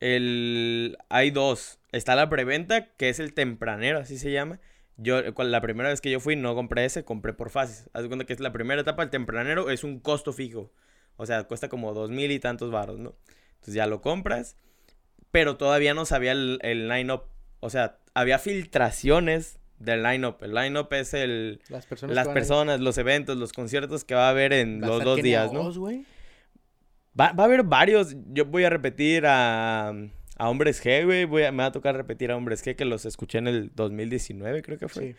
el, 0.00 0.96
hay 1.08 1.30
dos. 1.30 1.80
Está 1.90 2.14
la 2.14 2.28
preventa, 2.28 2.92
que 2.94 3.08
es 3.08 3.18
el 3.18 3.34
tempranero, 3.34 3.98
así 3.98 4.18
se 4.18 4.30
llama. 4.30 4.60
Yo, 4.96 5.34
cual- 5.34 5.50
la 5.50 5.60
primera 5.60 5.88
vez 5.88 6.00
que 6.00 6.10
yo 6.10 6.20
fui, 6.20 6.36
no 6.36 6.54
compré 6.54 6.84
ese, 6.84 7.04
compré 7.04 7.32
por 7.32 7.50
fases. 7.50 7.88
Haz 7.92 8.02
de 8.02 8.08
cuenta 8.08 8.24
que 8.26 8.32
es 8.32 8.40
la 8.40 8.52
primera 8.52 8.80
etapa, 8.82 9.02
el 9.02 9.10
tempranero 9.10 9.70
es 9.70 9.84
un 9.84 10.00
costo 10.00 10.32
fijo. 10.32 10.72
O 11.18 11.26
sea, 11.26 11.44
cuesta 11.44 11.68
como 11.68 11.92
dos 11.92 12.08
mil 12.10 12.30
y 12.30 12.38
tantos 12.38 12.70
baros, 12.70 12.98
¿no? 12.98 13.14
Entonces 13.56 13.74
ya 13.74 13.86
lo 13.86 14.00
compras, 14.00 14.56
pero 15.30 15.56
todavía 15.58 15.92
no 15.92 16.06
sabía 16.06 16.32
el, 16.32 16.58
el 16.62 16.88
line-up. 16.88 17.24
O 17.60 17.68
sea, 17.68 17.98
había 18.14 18.38
filtraciones 18.38 19.58
del 19.78 20.02
line-up. 20.02 20.36
El 20.42 20.54
line-up 20.54 20.88
es 20.94 21.12
el, 21.14 21.60
Las 21.68 21.86
personas 21.86 22.16
las 22.16 22.26
personas, 22.34 22.80
los 22.80 22.96
eventos, 22.98 23.36
los 23.36 23.52
conciertos 23.52 24.04
que 24.04 24.14
va 24.14 24.28
a 24.28 24.30
haber 24.30 24.52
en 24.52 24.80
los 24.80 25.02
dos 25.04 25.16
días, 25.24 25.52
¿no? 25.52 25.64
Va, 27.20 27.32
va 27.32 27.42
a 27.44 27.46
haber 27.46 27.64
varios. 27.64 28.14
Yo 28.32 28.44
voy 28.46 28.64
a 28.64 28.70
repetir 28.70 29.26
a, 29.26 29.88
a 29.88 30.48
Hombres 30.48 30.82
G, 30.84 31.04
güey. 31.04 31.24
Voy 31.24 31.42
a- 31.42 31.52
me 31.52 31.58
va 31.58 31.66
a 31.66 31.72
tocar 31.72 31.96
repetir 31.96 32.30
a 32.30 32.36
Hombres 32.36 32.64
G, 32.64 32.76
que 32.76 32.84
los 32.84 33.04
escuché 33.04 33.38
en 33.38 33.48
el 33.48 33.70
2019, 33.74 34.62
creo 34.62 34.78
que 34.78 34.88
fue. 34.88 35.02
Sí. 35.12 35.16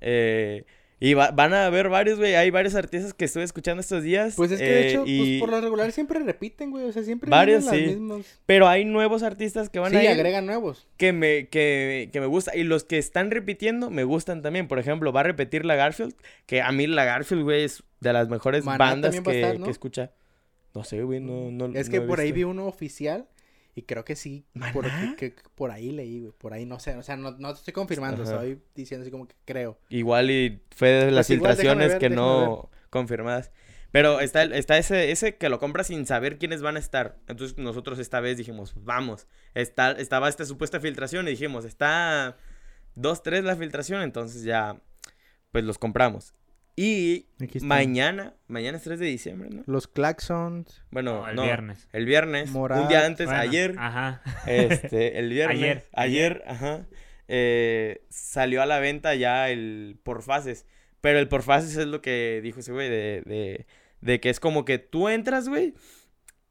Eh, 0.00 0.64
y 0.98 1.12
va- 1.14 1.30
van 1.30 1.52
a 1.52 1.66
haber 1.66 1.88
varios, 1.90 2.18
güey. 2.18 2.34
Hay 2.36 2.50
varios 2.50 2.74
artistas 2.74 3.12
que 3.12 3.26
estuve 3.26 3.44
escuchando 3.44 3.80
estos 3.82 4.02
días. 4.02 4.34
Pues 4.34 4.50
es 4.50 4.58
que 4.60 4.64
de 4.66 4.80
eh, 4.80 4.90
hecho, 4.90 5.04
y- 5.06 5.18
pues 5.18 5.40
por 5.40 5.50
lo 5.50 5.60
regular 5.60 5.92
siempre 5.92 6.18
repiten, 6.20 6.70
güey. 6.70 6.84
O 6.86 6.92
sea, 6.92 7.02
siempre 7.02 7.28
Varios, 7.30 7.64
las 7.64 7.74
sí. 7.74 7.82
mismas. 7.82 8.40
Pero 8.46 8.66
hay 8.66 8.84
nuevos 8.86 9.22
artistas 9.22 9.68
que 9.68 9.78
van 9.78 9.90
Sí, 9.90 9.98
a 9.98 10.02
ir 10.04 10.08
agregan 10.10 10.46
nuevos. 10.46 10.86
que 10.96 11.12
me, 11.12 11.48
que, 11.48 12.08
que 12.12 12.20
me 12.20 12.26
gusta. 12.26 12.56
Y 12.56 12.64
los 12.64 12.84
que 12.84 12.96
están 12.98 13.30
repitiendo 13.30 13.90
me 13.90 14.04
gustan 14.04 14.40
también. 14.42 14.68
Por 14.68 14.78
ejemplo, 14.78 15.12
va 15.12 15.20
a 15.20 15.24
repetir 15.24 15.64
la 15.66 15.74
Garfield. 15.74 16.14
Que 16.46 16.62
a 16.62 16.72
mí 16.72 16.86
la 16.86 17.04
Garfield, 17.04 17.42
güey, 17.42 17.64
es 17.64 17.82
de 18.00 18.12
las 18.12 18.28
mejores 18.28 18.64
Maná 18.64 18.78
bandas 18.78 19.20
que, 19.20 19.58
escucha. 19.70 20.12
No 20.74 20.84
sé, 20.84 21.02
güey, 21.02 21.20
no, 21.20 21.50
no 21.50 21.66
Es 21.78 21.88
no 21.88 21.92
que 21.92 22.00
por 22.02 22.20
ahí 22.20 22.32
vi 22.32 22.44
uno 22.44 22.66
oficial 22.66 23.26
y 23.76 23.82
creo 23.82 24.04
que 24.04 24.16
sí. 24.16 24.44
Por, 24.72 24.86
que, 25.16 25.34
que 25.34 25.42
por 25.54 25.70
ahí 25.70 25.92
leí, 25.92 26.20
güey. 26.20 26.32
Por 26.32 26.52
ahí 26.52 26.66
no 26.66 26.80
sé. 26.80 26.96
O 26.96 27.02
sea, 27.04 27.16
no, 27.16 27.32
no 27.32 27.52
te 27.52 27.58
estoy 27.60 27.74
confirmando. 27.74 28.22
Ajá. 28.24 28.32
Estoy 28.32 28.62
diciendo 28.74 29.02
así 29.02 29.10
como 29.12 29.28
que 29.28 29.36
creo. 29.44 29.78
Igual 29.90 30.30
y 30.30 30.62
fue 30.74 30.88
de 30.88 31.10
las 31.12 31.28
Pues 31.28 31.38
déjame 31.38 31.54
filtraciones 31.54 31.88
ver, 31.90 31.98
que 31.98 32.10
no 32.10 32.70
confirmadas. 32.90 33.52
Pero 33.92 34.20
está, 34.20 34.42
el- 34.42 34.52
está 34.54 34.76
ese, 34.78 35.10
ese 35.12 35.36
que 35.36 35.48
lo 35.48 35.58
compra 35.58 35.84
sin 35.84 36.06
saber 36.06 36.38
quiénes 36.38 36.60
van 36.62 36.76
a 36.76 36.80
estar. 36.80 37.18
Entonces 37.28 37.56
nosotros 37.58 37.98
esta 37.98 38.20
vez 38.20 38.36
dijimos, 38.36 38.72
vamos. 38.76 39.26
Está, 39.54 39.92
estaba 39.92 40.28
esta 40.28 40.44
supuesta 40.44 40.80
filtración 40.80 41.28
y 41.28 41.32
dijimos, 41.32 41.64
está 41.64 42.36
2-3 42.96 43.42
la 43.42 43.56
filtración, 43.56 44.02
entonces 44.02 44.42
ya, 44.42 44.80
pues 45.52 45.64
los 45.64 45.78
compramos. 45.78 46.34
Y 46.78 47.24
mañana, 47.62 48.34
mañana 48.48 48.76
es 48.76 48.84
3 48.84 48.98
de 49.00 49.06
diciembre, 49.06 49.48
¿no? 49.50 49.62
Los 49.66 49.88
Claxons. 49.88 50.82
Bueno, 50.90 51.20
No, 51.22 51.28
el 51.28 51.36
no, 51.36 51.42
viernes. 51.44 51.88
El 51.92 52.04
viernes, 52.04 52.50
Morat. 52.50 52.82
un 52.82 52.88
día 52.88 53.06
antes, 53.06 53.26
Bueno, 53.26 53.40
ayer. 53.40 53.74
Ajá. 53.78 54.20
Este, 54.46 55.18
el 55.18 55.30
viernes. 55.30 55.58
Ayer, 55.58 55.86
Ayer. 55.94 56.44
ajá. 56.46 56.86
eh, 57.28 58.02
salió 58.10 58.60
a 58.62 58.66
la 58.66 58.78
venta 58.78 59.14
ya 59.14 59.48
el 59.48 59.98
por 60.02 60.22
fases. 60.22 60.66
Pero 61.00 61.18
el 61.18 61.28
por 61.28 61.42
fases 61.42 61.76
es 61.76 61.86
lo 61.86 62.02
que 62.02 62.40
dijo 62.42 62.60
ese 62.60 62.72
güey, 62.72 62.90
de, 62.90 63.22
de, 63.24 63.66
de 64.02 64.20
que 64.20 64.28
es 64.28 64.38
como 64.40 64.64
que 64.66 64.78
tú 64.78 65.08
entras, 65.08 65.48
güey, 65.48 65.72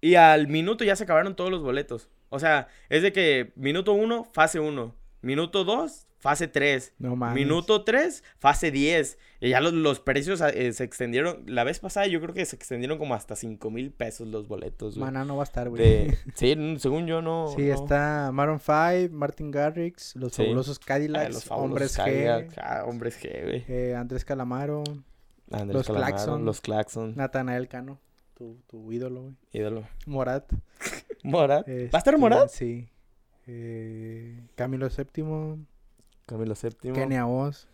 y 0.02 0.16
al 0.16 0.48
minuto 0.48 0.84
ya 0.84 0.96
se 0.96 1.04
acabaron 1.04 1.36
todos 1.36 1.52
los 1.52 1.62
boletos. 1.62 2.10
O 2.30 2.40
sea, 2.40 2.68
es 2.90 3.02
de 3.04 3.12
que 3.14 3.54
minuto 3.56 3.94
uno, 3.94 4.24
fase 4.34 4.60
uno. 4.60 4.96
Minuto 5.22 5.64
dos, 5.66 6.08
fase 6.26 6.48
tres. 6.48 6.94
No 6.98 7.16
mames. 7.16 7.36
Minuto 7.36 7.84
3, 7.84 8.24
fase 8.40 8.72
10. 8.72 9.18
Y 9.42 9.50
ya 9.50 9.62
los, 9.62 9.74
los 9.74 10.00
precios 10.00 10.42
eh, 10.42 10.74
se 10.74 10.84
extendieron. 10.84 11.44
La 11.46 11.64
vez 11.64 11.80
pasada 11.80 12.08
yo 12.08 12.20
creo 12.20 12.34
que 12.34 12.44
se 12.46 12.56
extendieron 12.56 12.98
como 12.98 13.14
hasta 13.14 13.36
5 13.36 13.70
mil 13.70 13.92
pesos 13.92 14.28
los 14.28 14.48
boletos. 14.48 14.98
Maná 14.98 15.24
no 15.24 15.38
va 15.38 15.44
a 15.44 15.46
estar, 15.46 15.70
güey. 15.70 15.82
De- 15.82 16.18
Sí, 16.34 16.56
según 16.80 17.06
yo 17.06 17.22
no. 17.22 17.54
Sí, 17.56 17.68
no. 17.68 17.74
está 17.76 18.32
Maroon 18.34 18.60
5, 18.60 19.14
Martin 19.16 19.52
Garrix, 19.52 20.16
los 20.16 20.34
Sí. 20.34 20.42
fabulosos 20.44 20.80
Ah, 20.82 20.86
Cadillacs, 20.88 21.34
los 21.34 21.44
fabulosos 21.46 21.70
Hombres 21.72 21.96
Cadillac, 21.98 22.52
G, 22.52 22.62
ah, 22.62 22.84
hombres 22.86 23.20
G, 23.24 23.44
güey. 23.44 23.66
eh, 23.68 23.96
Andrés 23.96 24.26
Calamaro, 24.26 24.84
Andrés 25.52 25.74
los 25.76 25.88
Calamaro, 25.88 26.16
Claxon. 26.16 26.46
Los 26.46 26.62
Claxon. 26.62 27.14
Natanael 27.16 27.68
Cano, 27.68 28.00
tu, 28.34 28.58
tu 28.68 28.92
ídolo, 28.92 29.22
güey. 29.22 29.36
Ídolo. 29.52 29.84
Morat. 30.08 30.52
Morat. 31.24 31.68
¿Va 31.68 31.72
a 31.72 31.98
estar 32.00 32.14
este, 32.14 32.18
Morat? 32.18 32.50
Sí. 32.50 32.90
Eh, 33.48 34.42
Camilo 34.56 34.88
VII, 34.90 35.66
Camilo 36.26 36.54
VII. 36.62 36.92
Kenia 36.94 37.28
Oz. 37.28 37.68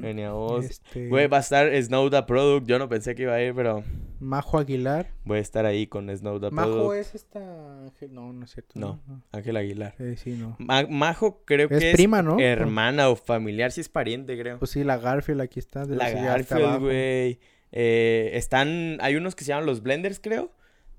Kenia 0.00 0.34
Oz. 0.34 0.64
Este, 0.64 1.08
Güey, 1.08 1.26
va 1.28 1.36
a 1.36 1.40
estar 1.40 1.70
Snow 1.82 2.08
the 2.10 2.22
Product. 2.22 2.66
Yo 2.66 2.78
no 2.78 2.88
pensé 2.88 3.14
que 3.14 3.22
iba 3.22 3.34
a 3.34 3.42
ir, 3.42 3.54
pero 3.54 3.84
Majo 4.20 4.58
Aguilar. 4.58 5.10
voy 5.24 5.38
a 5.38 5.40
estar 5.40 5.66
ahí 5.66 5.86
con 5.86 6.08
Snow 6.16 6.40
the 6.40 6.50
Majo 6.50 6.70
Product. 6.72 7.00
es 7.00 7.14
esta. 7.14 7.40
No, 8.10 8.32
no 8.32 8.44
es 8.44 8.50
cierto. 8.52 8.72
No. 8.80 9.00
Ángel 9.32 9.56
Aguilar. 9.56 9.94
Eh, 9.98 10.16
sí, 10.16 10.32
no. 10.32 10.56
Ma- 10.58 10.86
Majo 10.88 11.42
creo 11.44 11.68
Es 11.70 11.78
que 11.78 11.90
es 11.90 11.96
prima, 11.96 12.22
¿no? 12.22 12.38
hermana 12.40 13.08
o 13.10 13.16
familiar, 13.16 13.70
si 13.70 13.82
es 13.82 13.88
pariente, 13.88 14.38
creo. 14.40 14.58
Pues 14.58 14.70
sí, 14.70 14.82
la 14.82 14.96
Garfield 14.98 15.40
aquí 15.42 15.58
está. 15.60 15.84
de 15.84 15.96
La 15.96 16.08
sí, 16.08 16.14
Garfield, 16.14 16.80
güey. 16.80 17.38
Eh, 17.70 18.30
están, 18.34 18.98
hay 19.00 19.16
unos 19.16 19.34
que 19.34 19.44
se 19.44 19.48
llaman 19.48 19.66
los 19.66 19.82
Blenders, 19.82 20.20
creo. 20.20 20.52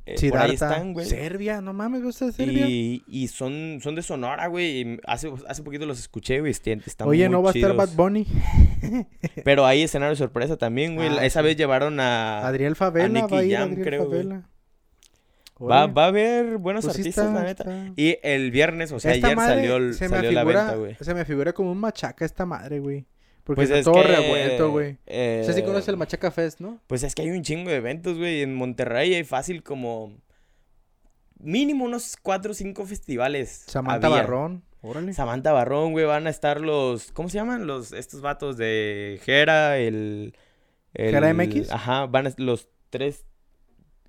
Eh, 0.06 0.30
por 0.30 0.40
ahí 0.40 0.54
están, 0.56 0.92
güey. 0.92 1.06
Serbia, 1.06 1.62
no 1.62 1.72
mames, 1.74 2.04
¿gusta 2.04 2.26
de 2.26 2.34
Serbia? 2.34 2.68
Y, 2.68 3.04
y 3.08 3.30
son, 3.30 3.80
son 3.82 3.96
de 3.96 4.02
Sonora, 4.02 4.48
güey. 4.48 5.00
hace, 5.08 5.32
hace 5.48 5.64
poquito 5.64 5.86
los 5.86 5.98
escuché, 6.00 6.42
güey. 6.42 6.52
están- 6.52 7.08
Oye, 7.08 7.26
muy 7.30 7.32
¿no 7.32 7.42
va 7.44 7.52
a 7.52 7.54
estar. 7.54 7.74
Bad 7.74 7.90
Bunny? 7.96 8.28
Pero 9.46 9.66
hay 9.66 9.84
escenario 9.84 10.16
sorpresa 10.18 10.58
también, 10.58 10.96
güey. 10.96 11.08
Ah, 11.08 11.26
Esa 11.26 11.40
sí. 11.40 11.46
vez 11.46 11.56
llevaron 11.58 12.00
a... 12.02 12.46
Adriel 12.46 12.76
Favela 12.76 13.08
Nicky 13.08 13.34
va 13.34 13.40
a 13.40 13.44
ir, 13.46 13.56
Jam, 13.58 13.70
Adriel 13.72 13.86
creo. 13.88 14.04
Favela. 14.10 14.50
Va, 15.62 15.88
va 15.88 16.04
a 16.06 16.08
haber 16.08 16.58
buenos 16.58 16.84
pues 16.84 16.98
artistas, 16.98 17.28
está- 17.28 17.40
la 17.40 17.44
neta. 17.46 17.64
está- 17.64 17.94
Y 17.96 18.18
el 18.24 18.52
viernes, 18.52 18.92
o 18.92 19.00
sea, 19.00 19.14
Esta 19.14 19.28
ayer 19.28 19.38
salió, 19.40 19.76
el- 19.78 19.94
se 19.94 20.10
me 20.10 20.16
salió 20.18 20.32
la 20.34 20.44
venta, 20.44 20.76
güey. 20.76 20.98
Se 21.00 21.14
me 21.14 21.24
figura 21.24 21.54
como 21.54 21.72
un 21.72 21.78
machaca 21.78 22.26
esta 22.26 22.46
madre, 22.46 22.80
güey. 22.80 23.06
Porque 23.44 23.58
Pues 23.60 23.70
está 23.70 23.80
es 23.80 23.86
todo 23.86 24.02
que, 24.02 24.08
revuelto, 24.08 24.72
güey. 24.72 24.98
eh, 25.06 25.40
O 25.42 25.46
sea, 25.46 25.54
sí 25.54 25.64
conoces 25.64 25.90
el 25.90 25.98
Machaca 25.98 26.32
Fest, 26.32 26.60
¿no? 26.62 26.80
Pues 26.88 27.04
es 27.04 27.14
que 27.14 27.24
hay 27.24 27.30
un 27.32 27.42
chingo 27.44 27.70
de 27.70 27.76
eventos, 27.78 28.18
güey. 28.18 28.42
En 28.42 28.56
Monterrey 28.56 29.14
hay 29.14 29.24
fácil 29.26 29.64
como... 29.64 30.14
Mínimo 31.40 31.84
unos 31.86 32.16
cuatro 32.22 32.52
o 32.52 32.54
cinco 32.54 32.86
festivales. 32.86 33.64
Samantha 33.68 34.08
había. 34.08 34.22
Barrón. 34.22 34.64
Órale. 34.82 35.14
Samantha 35.14 35.52
Barrón, 35.52 35.92
güey, 35.92 36.06
van 36.06 36.28
a 36.28 36.30
estar 36.30 36.62
los, 36.62 37.12
¿cómo 37.12 37.28
se 37.30 37.36
llaman? 37.38 37.68
Los, 37.68 37.92
estos 37.92 38.22
vatos 38.22 38.56
de 38.58 39.20
Jera, 39.24 39.78
el, 39.78 40.36
el- 40.94 41.12
¿Jera 41.12 41.34
MX? 41.34 41.72
Ajá, 41.72 42.06
van 42.06 42.28
a, 42.28 42.34
los 42.38 42.70
tres, 42.90 43.26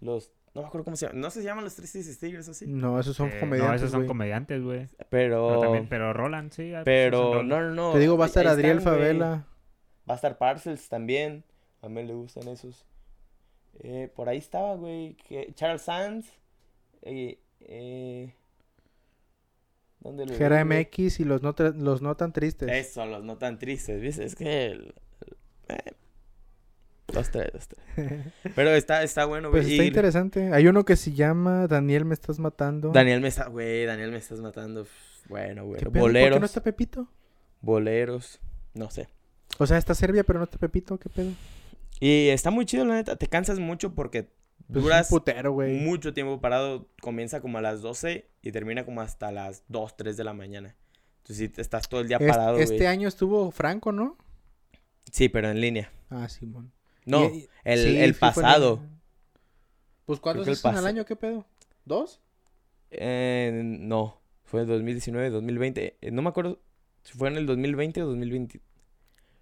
los, 0.01 0.31
no 0.55 0.63
me 0.63 0.69
acuerdo 0.69 0.85
cómo 0.85 0.97
se 0.97 1.07
llaman, 1.07 1.21
no 1.21 1.31
se 1.31 1.43
llaman 1.43 1.65
los 1.65 1.75
tres 1.75 2.19
Tigers 2.21 2.49
así, 2.49 2.67
No, 2.67 2.99
esos 3.01 3.17
son 3.17 3.29
Eh, 3.31 3.41
comediantes, 3.41 3.69
No, 3.71 3.75
esos 3.77 3.91
son 3.91 4.01
güey. 4.01 4.09
comediantes, 4.09 4.63
güey. 4.63 4.87
pero, 5.11 5.49
Pero, 5.49 5.61
también- 5.61 5.89
pero 5.89 6.13
Roland, 6.13 6.53
sí. 6.53 6.73
ah, 6.75 6.79
pues, 6.79 6.85
pero, 6.85 7.43
no, 7.43 7.61
no, 7.61 7.71
no. 7.75 7.93
Te 7.93 7.99
digo, 7.99 8.17
va 8.17 8.25
a 8.27 8.29
estar 8.29 8.47
Adriel 8.47 8.79
están. 8.79 8.95
Favela. 8.95 9.47
Va 10.09 10.15
a 10.15 10.17
estar 10.17 10.39
Parcels 10.39 10.89
también, 10.89 11.45
a 11.83 11.89
mí 11.89 12.03
le 12.05 12.15
gustan 12.15 12.47
esos. 12.49 12.85
Eh, 13.81 14.09
por 14.15 14.29
ahí 14.29 14.39
estaba, 14.39 14.77
güey, 14.77 15.17
Charles 15.55 15.83
Sands, 15.83 16.29
eh, 17.03 17.39
eh, 17.61 18.33
¿dónde 20.01 20.27
lo 20.27 20.33
vi, 20.33 20.39
güey? 20.39 20.65
MX 20.85 21.21
y 21.21 21.25
los 21.25 21.43
no, 21.43 21.55
los 21.59 22.03
no 22.03 22.17
tan 22.17 22.33
tristes. 22.33 22.69
Eso, 22.71 23.05
los 23.07 23.25
no 23.25 23.37
tan 23.39 23.59
tristes, 23.59 24.01
¿viste? 24.01 24.25
Es 24.25 24.37
que... 24.37 24.67
el- 24.67 24.95
eh, 25.69 25.93
Dos, 27.15 27.31
tres, 27.31 27.51
dos, 27.53 27.69
tres. 27.69 28.21
Pero 28.55 28.71
está, 28.71 29.03
está 29.03 29.25
bueno, 29.25 29.51
güey. 29.51 29.63
Pues 29.63 29.73
está 29.73 29.85
Y 29.85 29.87
interesante. 29.87 30.53
Hay 30.53 30.67
uno 30.67 30.85
que 30.85 30.97
se 30.97 31.13
llama 31.13 31.67
Daniel 31.69 32.05
me 32.05 32.15
estás 32.15 32.39
matando. 32.39 32.91
Daniel 32.93 33.21
me 33.21 33.29
está, 33.29 33.47
güey, 33.49 33.87
Daniel 33.87 34.11
me 34.11 34.19
estás 34.19 34.41
matando. 34.41 34.87
Bueno, 35.29 35.65
güey. 35.67 35.79
¿Qué 35.79 35.85
pedo? 35.87 35.93
¿Por 35.93 36.11
Boleros. 36.11 36.37
qué 36.37 36.41
no 36.41 36.47
está 36.47 36.63
Pepito? 36.63 37.09
Boleros. 37.61 38.41
No 38.75 38.91
sé. 38.91 39.09
O 39.59 39.67
sea, 39.67 39.79
está 39.79 39.95
Serbia, 39.95 40.25
pero 40.25 40.39
no 40.39 40.45
está 40.45 40.59
Pepito. 40.59 40.99
¿Qué 40.99 41.09
pedo? 41.09 41.31
Y 42.01 42.29
está 42.29 42.51
muy 42.51 42.67
chido, 42.67 42.85
la 42.85 42.95
neta. 42.95 43.17
Te 43.17 43.29
cansas 43.29 43.59
mucho 43.61 43.95
porque 43.95 44.25
Pues 44.25 44.77
es 44.79 44.83
duras 44.83 45.09
putero, 45.09 45.55
mucho 45.55 46.13
tiempo 46.13 46.41
parado. 46.41 46.89
Comienza 47.01 47.41
como 47.41 47.59
a 47.59 47.63
las 47.63 47.81
12 47.81 48.29
y 48.43 48.53
termina 48.53 48.85
como 48.85 49.01
hasta 49.01 49.31
las 49.33 49.63
2, 49.69 49.97
3 49.97 50.17
de 50.17 50.25
la 50.25 50.33
mañana. 50.35 50.77
Entonces 51.19 51.37
sí, 51.39 51.49
te 51.49 51.63
estás 51.63 51.89
todo 51.89 52.01
el 52.03 52.09
día 52.09 52.19
parado, 52.19 52.59
este 52.59 52.77
güey. 52.77 52.87
año 52.89 53.09
estuvo 53.09 53.51
Franco, 53.51 53.93
¿no? 53.93 54.19
Sí, 55.11 55.29
pero 55.31 55.49
en 55.51 55.61
línea. 55.61 55.91
Ah, 56.11 56.29
Simón. 56.29 56.73
No, 57.05 57.25
Y- 57.33 57.39
y- 57.39 57.49
el, 57.65 57.79
sí, 57.79 57.99
el 57.99 58.15
pasado. 58.15 58.83
Pues 60.07 60.21
¿cuántos 60.21 60.49
hacen 60.49 60.77
al 60.77 60.87
año? 60.87 61.05
¿Qué 61.05 61.17
pedo? 61.17 61.47
¿Dos? 61.85 62.21
Eh, 62.91 63.51
no, 63.65 64.21
fue 64.45 64.63
en 64.63 64.69
2019, 64.69 65.31
2020. 65.31 65.97
Eh, 66.01 66.11
No 66.11 66.23
me 66.23 66.29
acuerdo 66.29 66.61
si 67.03 67.17
fue 67.19 67.29
en 67.29 67.37
el 67.37 67.47
2020 67.47 68.03
o 68.03 68.07
2020. 68.07 68.61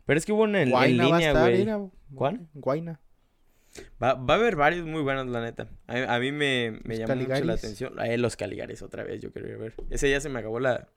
Pero 0.07 0.19
es 0.19 0.27
que 0.27 0.33
hubo 0.33 0.45
en, 0.47 0.57
en 0.57 0.71
Guayna 0.71 1.09
va 1.09 1.45
a 1.45 1.49
línea, 1.51 1.77
güey. 1.77 1.91
¿Cuál? 2.15 2.49
Guayna. 2.55 3.01
Va, 4.03 4.15
va 4.15 4.35
a 4.35 4.37
haber 4.37 4.57
varios 4.57 4.87
muy 4.87 5.03
buenos, 5.03 5.27
la 5.29 5.41
neta. 5.41 5.69
A, 5.87 6.15
a 6.17 6.19
mí 6.21 6.31
me, 6.33 6.81
me 6.85 6.97
llamó 6.99 7.15
mucho 7.17 7.45
la 7.45 7.55
atención. 7.55 7.99
Eh, 8.01 8.19
los 8.19 8.37
Caligaris 8.37 8.83
otra 8.83 9.03
vez, 9.05 9.21
yo 9.23 9.33
quiero 9.33 9.49
ir 9.49 9.55
a 9.55 9.59
ver. 9.59 9.75
Ese 9.91 10.11
ya 10.11 10.21
se 10.21 10.29
me 10.29 10.41
acabó 10.41 10.61
la, 10.61 10.89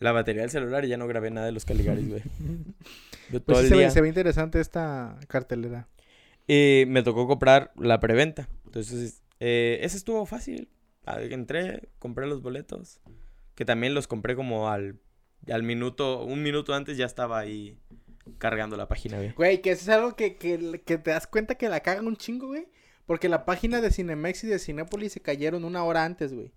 la 0.00 0.12
batería 0.12 0.42
del 0.42 0.50
celular 0.50 0.84
y 0.84 0.88
ya 0.88 0.96
no 0.96 1.06
grabé 1.06 1.30
nada 1.30 1.46
de 1.46 1.52
los 1.52 1.64
Caligaris, 1.64 2.08
güey. 2.08 2.22
Yo 3.30 3.40
todo 3.40 3.56
Pues 3.56 3.58
sí 3.58 3.64
el 3.64 3.68
se, 3.68 3.74
ve, 3.74 3.80
día. 3.82 3.90
se 3.90 4.00
ve 4.00 4.08
interesante 4.08 4.60
esta 4.60 5.16
cartelera. 5.28 5.86
Y 6.48 6.84
me 6.88 7.02
tocó 7.04 7.26
comprar 7.28 7.70
la 7.76 8.00
preventa. 8.00 8.48
Entonces, 8.64 9.22
eh, 9.38 9.78
ese 9.82 9.96
estuvo 9.96 10.26
fácil. 10.26 10.68
Ah, 11.06 11.20
Entré, 11.22 11.88
compré 12.00 12.26
los 12.26 12.42
boletos. 12.42 13.00
Que 13.54 13.64
también 13.64 13.94
los 13.94 14.08
compré 14.08 14.34
como 14.34 14.68
al, 14.70 14.98
al 15.52 15.62
minuto, 15.62 16.24
un 16.24 16.42
minuto 16.42 16.74
antes 16.74 16.96
ya 16.96 17.04
estaba 17.06 17.38
ahí 17.38 17.78
cargando 18.38 18.76
la 18.76 18.88
página, 18.88 19.18
güey. 19.18 19.32
Güey, 19.32 19.62
que 19.62 19.70
eso 19.72 19.82
es 19.82 19.88
algo 19.90 20.16
que, 20.16 20.36
que, 20.36 20.82
que 20.84 20.98
te 20.98 21.10
das 21.10 21.26
cuenta 21.26 21.54
que 21.56 21.68
la 21.68 21.80
cagan 21.80 22.06
un 22.06 22.16
chingo, 22.16 22.48
güey. 22.48 22.66
Porque 23.06 23.28
la 23.28 23.44
página 23.44 23.80
de 23.80 23.90
Cinemex 23.90 24.44
y 24.44 24.46
de 24.48 24.58
Cinépolis 24.58 25.12
se 25.12 25.20
cayeron 25.20 25.64
una 25.64 25.84
hora 25.84 26.04
antes, 26.04 26.32
güey. 26.32 26.52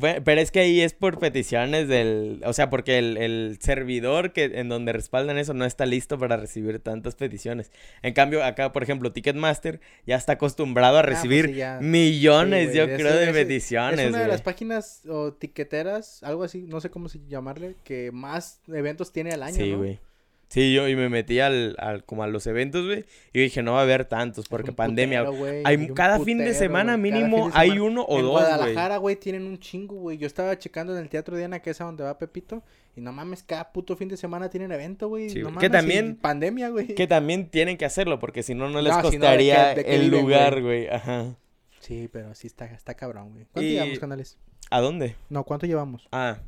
Pero 0.00 0.40
es 0.40 0.50
que 0.50 0.60
ahí 0.60 0.80
es 0.82 0.92
por 0.92 1.18
peticiones 1.18 1.88
del... 1.88 2.42
O 2.44 2.52
sea, 2.52 2.68
porque 2.68 2.98
el, 2.98 3.16
el 3.16 3.58
servidor 3.60 4.32
que 4.34 4.44
en 4.44 4.68
donde 4.68 4.92
respaldan 4.92 5.38
eso 5.38 5.54
no 5.54 5.64
está 5.64 5.86
listo 5.86 6.18
para 6.18 6.36
recibir 6.36 6.80
tantas 6.80 7.14
peticiones. 7.14 7.70
En 8.02 8.12
cambio, 8.12 8.44
acá, 8.44 8.72
por 8.72 8.82
ejemplo, 8.82 9.10
Ticketmaster 9.12 9.80
ya 10.06 10.16
está 10.16 10.32
acostumbrado 10.34 10.98
a 10.98 11.02
pues 11.02 11.14
recibir 11.16 11.46
sí, 11.46 11.54
ya. 11.54 11.78
millones, 11.80 12.72
Sí, 12.72 12.78
güey, 12.78 12.88
yo 12.90 12.94
creo, 12.96 13.16
de 13.16 13.32
peticiones, 13.32 14.00
Es 14.00 14.08
una 14.08 14.18
de 14.18 14.24
güey. 14.24 14.32
las 14.32 14.42
páginas 14.42 15.02
o 15.08 15.32
tiqueteras, 15.32 16.22
algo 16.24 16.44
así, 16.44 16.62
no 16.68 16.80
sé 16.82 16.90
cómo 16.90 17.08
se 17.08 17.20
llamarle, 17.26 17.76
que 17.82 18.10
más 18.12 18.60
eventos 18.68 19.12
tiene 19.12 19.30
al 19.32 19.42
año, 19.42 19.56
Sí, 19.56 19.72
¿no? 19.72 20.09
Sí, 20.52 20.74
yo 20.74 20.88
y 20.88 20.96
me 20.96 21.08
metí 21.08 21.38
al, 21.38 21.76
al- 21.78 22.02
como 22.02 22.24
a 22.24 22.26
los 22.26 22.44
eventos, 22.48 22.84
güey, 22.84 23.04
y 23.32 23.38
dije, 23.40 23.62
no 23.62 23.74
va 23.74 23.78
a 23.78 23.82
haber 23.82 24.04
tantos 24.06 24.48
porque 24.48 24.72
pandemia. 24.72 25.24
putero, 25.24 25.62
hay 25.64 25.88
cada 25.94 26.18
fin 26.18 26.38
de 26.38 26.54
semana 26.54 26.86
cada 26.94 26.96
mínimo 26.98 27.44
fin 27.44 27.52
de 27.52 27.58
hay 27.58 27.78
uno 27.78 28.02
o 28.02 28.16
en 28.18 28.22
dos, 28.24 28.32
güey. 28.32 28.44
Guadalajara, 28.50 28.96
güey, 28.96 29.14
tienen 29.14 29.46
un 29.46 29.60
chingo, 29.60 29.94
güey. 29.94 30.18
Yo 30.18 30.26
estaba 30.26 30.58
checando 30.58 30.92
en 30.92 31.00
el 31.02 31.08
Teatro 31.08 31.36
Diana, 31.36 31.60
que 31.60 31.70
es 31.70 31.80
a 31.80 31.84
donde 31.84 32.02
va 32.02 32.18
Pepito, 32.18 32.64
y 32.96 33.00
no 33.00 33.12
mames, 33.12 33.44
cada 33.44 33.72
puto 33.72 33.96
fin 33.96 34.08
de 34.08 34.16
semana 34.16 34.50
tienen 34.50 34.72
evento, 34.72 35.06
güey. 35.08 35.30
Sí, 35.30 35.38
no. 35.38 35.50
Que 35.50 35.52
mames, 35.54 35.68
y 35.68 35.70
también- 35.70 36.16
pandemia, 36.16 36.68
güey. 36.70 36.96
Que 36.96 37.06
también 37.06 37.48
tienen 37.48 37.76
que 37.76 37.84
hacerlo 37.84 38.18
porque 38.18 38.42
si 38.42 38.56
no, 38.56 38.68
no 38.68 38.82
les 38.82 38.92
No, 38.92 38.98
si 39.02 39.04
no, 39.04 39.10
¿de 39.10 39.18
costaría 39.18 39.74
de 39.76 39.82
el 39.82 40.10
viven, 40.10 40.20
lugar, 40.20 40.60
güey. 40.62 40.88
Ajá. 40.88 41.36
Sí, 41.78 42.08
pero 42.12 42.34
sí 42.34 42.48
está, 42.48 42.64
está 42.66 42.94
cabrón, 42.94 43.30
güey. 43.34 43.46
¿Cuánto 43.52 43.68
Y- 43.68 43.74
llevamos, 43.74 43.98
canales? 44.00 44.36
¿A 44.68 44.80
dónde? 44.80 45.14
No, 45.28 45.44
¿cuánto 45.44 45.66
llevamos? 45.66 46.08
Ah, 46.10 46.38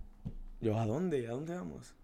yo, 0.61 0.77
¿a 0.77 0.87
dónde? 0.87 1.29
¿A 1.29 1.31
dónde 1.31 1.55
vamos? 1.55 1.95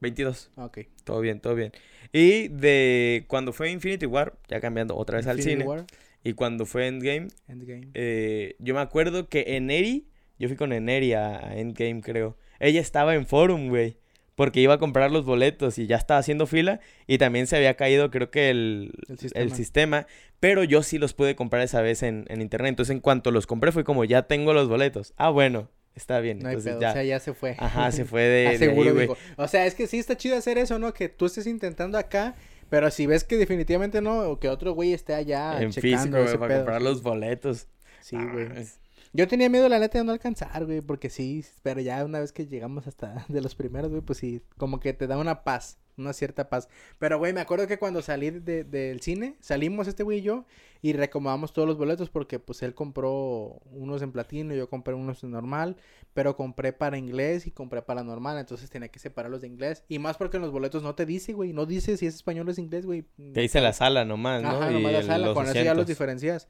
22. 0.00 0.50
Ah, 0.56 0.64
Ok. 0.66 0.78
Todo 1.04 1.20
bien, 1.20 1.40
todo 1.40 1.54
bien. 1.54 1.72
Y 2.12 2.48
de 2.48 3.24
cuando 3.28 3.52
fue 3.52 3.70
Infinity 3.70 4.06
War, 4.06 4.36
ya 4.48 4.60
cambiando 4.60 4.96
otra 4.96 5.18
vez 5.18 5.26
al 5.26 5.38
Infinity 5.38 5.60
cine, 5.62 5.64
War, 5.68 5.84
y 6.24 6.32
cuando 6.34 6.66
fue 6.66 6.86
Endgame, 6.86 7.28
Endgame. 7.48 7.88
eh, 7.94 8.56
yo 8.58 8.74
me 8.74 8.80
acuerdo 8.80 9.28
que 9.28 9.56
Eneri, 9.56 10.08
yo 10.38 10.48
fui 10.48 10.56
con 10.56 10.72
Eneri 10.72 11.12
a, 11.12 11.48
a 11.48 11.56
Endgame, 11.58 12.00
creo. 12.02 12.36
Ella 12.58 12.80
estaba 12.80 13.14
en 13.14 13.26
Forum, 13.26 13.68
güey. 13.68 13.96
Porque 14.34 14.60
iba 14.60 14.74
a 14.74 14.78
comprar 14.78 15.10
los 15.10 15.24
boletos 15.24 15.78
y 15.78 15.86
ya 15.86 15.96
estaba 15.96 16.20
haciendo 16.20 16.46
fila. 16.46 16.80
Y 17.06 17.16
también 17.16 17.46
se 17.46 17.56
había 17.56 17.72
caído, 17.74 18.10
creo 18.10 18.30
que 18.30 18.50
el, 18.50 18.92
El 19.08 19.12
el 19.12 19.18
sistema. 19.18 19.54
sistema. 19.56 20.06
Pero 20.40 20.62
yo 20.62 20.82
sí 20.82 20.98
los 20.98 21.14
pude 21.14 21.34
comprar 21.36 21.62
esa 21.62 21.80
vez 21.80 22.02
en, 22.02 22.26
en 22.28 22.42
internet. 22.42 22.68
Entonces, 22.68 22.92
en 22.94 23.00
cuanto 23.00 23.30
los 23.30 23.46
compré, 23.46 23.72
fue 23.72 23.82
como, 23.82 24.04
ya 24.04 24.24
tengo 24.24 24.52
los 24.52 24.68
boletos. 24.68 25.14
Ah, 25.16 25.30
bueno, 25.30 25.70
está 25.96 26.20
bien. 26.20 26.38
No 26.38 26.48
hay 26.48 26.54
Entonces, 26.54 26.72
pedo, 26.74 26.80
ya. 26.82 26.90
o 26.90 26.92
sea, 26.92 27.02
ya 27.02 27.18
se 27.18 27.34
fue. 27.34 27.56
Ajá, 27.58 27.90
se 27.90 28.04
fue 28.04 28.22
de, 28.22 28.58
de 28.58 28.70
ahí, 28.70 28.90
güey. 28.90 29.08
O 29.36 29.48
sea, 29.48 29.66
es 29.66 29.74
que 29.74 29.88
sí 29.88 29.98
está 29.98 30.16
chido 30.16 30.36
hacer 30.36 30.58
eso, 30.58 30.78
¿no? 30.78 30.94
Que 30.94 31.08
tú 31.08 31.26
estés 31.26 31.46
intentando 31.48 31.98
acá, 31.98 32.36
pero 32.70 32.90
si 32.92 33.06
ves 33.06 33.24
que 33.24 33.36
definitivamente 33.36 34.00
no, 34.00 34.20
o 34.30 34.38
que 34.38 34.48
otro 34.48 34.72
güey 34.74 34.92
esté 34.92 35.14
allá 35.14 35.60
en 35.60 35.70
checando 35.72 35.98
físico, 35.98 36.22
güey, 36.22 36.34
para 36.38 36.48
pedo, 36.48 36.58
comprar 36.60 36.82
los 36.82 37.02
boletos. 37.02 37.66
Sí, 38.00 38.14
Ah, 38.16 38.28
güey. 38.32 38.46
es- 38.60 38.78
Yo 39.12 39.26
tenía 39.26 39.48
miedo, 39.48 39.68
la 39.68 39.78
neta, 39.78 39.98
de 39.98 40.04
no 40.04 40.12
alcanzar, 40.12 40.66
güey, 40.66 40.80
porque 40.82 41.08
sí, 41.10 41.44
pero 41.62 41.80
ya 41.80 42.04
una 42.04 42.20
vez 42.20 42.32
que 42.32 42.46
llegamos 42.46 42.86
hasta 42.86 43.24
de 43.28 43.40
los 43.40 43.54
primeros, 43.54 43.90
güey, 43.90 44.02
pues 44.02 44.18
sí, 44.18 44.42
como 44.58 44.78
que 44.80 44.92
te 44.92 45.06
da 45.06 45.16
una 45.18 45.42
paz, 45.42 45.78
una 45.96 46.12
cierta 46.12 46.48
paz. 46.48 46.68
Pero, 46.98 47.18
güey, 47.18 47.32
me 47.32 47.40
acuerdo 47.40 47.66
que 47.66 47.78
cuando 47.78 48.02
salí 48.02 48.30
de- 48.30 48.64
del 48.64 49.00
cine, 49.00 49.36
salimos 49.40 49.88
este 49.88 50.02
güey 50.02 50.18
y 50.18 50.22
yo, 50.22 50.44
y 50.82 50.92
recomendamos 50.92 51.52
todos 51.52 51.66
los 51.66 51.78
boletos 51.78 52.10
porque, 52.10 52.38
pues, 52.38 52.62
él 52.62 52.74
compró 52.74 53.60
unos 53.70 54.02
en 54.02 54.12
platino, 54.12 54.54
yo 54.54 54.68
compré 54.68 54.94
unos 54.94 55.24
en 55.24 55.30
normal, 55.30 55.76
pero 56.12 56.36
compré 56.36 56.72
para 56.72 56.98
inglés 56.98 57.46
y 57.46 57.50
compré 57.50 57.80
para 57.82 58.02
normal, 58.04 58.38
entonces 58.38 58.68
tenía 58.70 58.88
que 58.88 58.98
separarlos 58.98 59.40
de 59.40 59.46
inglés. 59.48 59.84
Y 59.88 59.98
más 59.98 60.16
porque 60.18 60.36
en 60.36 60.42
los 60.42 60.52
boletos 60.52 60.82
no 60.82 60.94
te 60.94 61.06
dice, 61.06 61.32
güey, 61.32 61.52
no 61.52 61.66
dice 61.66 61.96
si 61.96 62.06
es 62.06 62.14
español 62.14 62.48
o 62.48 62.50
es 62.50 62.58
inglés, 62.58 62.84
güey. 62.86 63.02
Te 63.32 63.40
dice 63.40 63.60
la 63.60 63.72
sala 63.72 64.04
nomás, 64.04 64.42
¿no? 64.42 64.50
Ajá, 64.50 64.70
Y 64.70 64.74
nomás 64.74 64.92
la 64.92 64.98
el- 64.98 65.06
sala, 65.06 65.26
los 65.26 65.34
con 65.34 65.46
eso 65.46 65.54
ya 65.62 65.74
los 65.74 65.86
diferencias. 65.86 66.48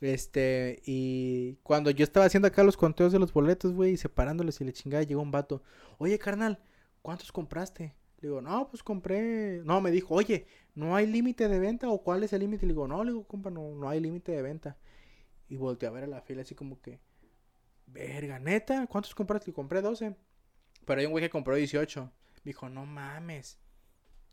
Este, 0.00 0.80
y 0.86 1.56
cuando 1.64 1.90
yo 1.90 2.04
estaba 2.04 2.26
haciendo 2.26 2.46
acá 2.48 2.62
los 2.62 2.76
conteos 2.76 3.12
de 3.12 3.18
los 3.18 3.32
boletos, 3.32 3.72
güey, 3.72 3.92
y 3.92 3.96
separándolos 3.96 4.60
y 4.60 4.64
le 4.64 4.72
chingada, 4.72 5.02
llegó 5.02 5.20
un 5.22 5.30
vato. 5.32 5.62
Oye, 5.98 6.18
carnal, 6.18 6.60
¿cuántos 7.02 7.32
compraste? 7.32 7.94
Le 8.20 8.28
digo, 8.28 8.40
no, 8.40 8.68
pues 8.68 8.82
compré. 8.82 9.62
No, 9.64 9.80
me 9.80 9.90
dijo, 9.90 10.14
oye, 10.14 10.46
¿no 10.74 10.96
hay 10.96 11.06
límite 11.06 11.48
de 11.48 11.58
venta 11.58 11.88
o 11.88 12.02
cuál 12.02 12.24
es 12.24 12.32
el 12.32 12.40
límite? 12.40 12.66
Le 12.66 12.72
digo, 12.72 12.88
no, 12.88 13.04
le 13.04 13.12
digo, 13.12 13.24
compa, 13.26 13.50
no, 13.50 13.74
no 13.74 13.88
hay 13.88 14.00
límite 14.00 14.32
de 14.32 14.42
venta. 14.42 14.76
Y 15.48 15.56
volteé 15.56 15.88
a 15.88 15.92
ver 15.92 16.04
a 16.04 16.08
la 16.08 16.20
fila 16.20 16.42
así 16.42 16.54
como 16.54 16.80
que, 16.80 17.00
verga, 17.86 18.38
neta, 18.38 18.86
¿cuántos 18.86 19.14
compraste? 19.14 19.50
Le 19.50 19.54
compré 19.54 19.80
12. 19.80 20.16
Pero 20.84 21.00
hay 21.00 21.06
un 21.06 21.12
güey 21.12 21.24
que 21.24 21.30
compró 21.30 21.54
18. 21.54 22.12
Me 22.44 22.50
dijo, 22.50 22.68
no 22.68 22.86
mames. 22.86 23.58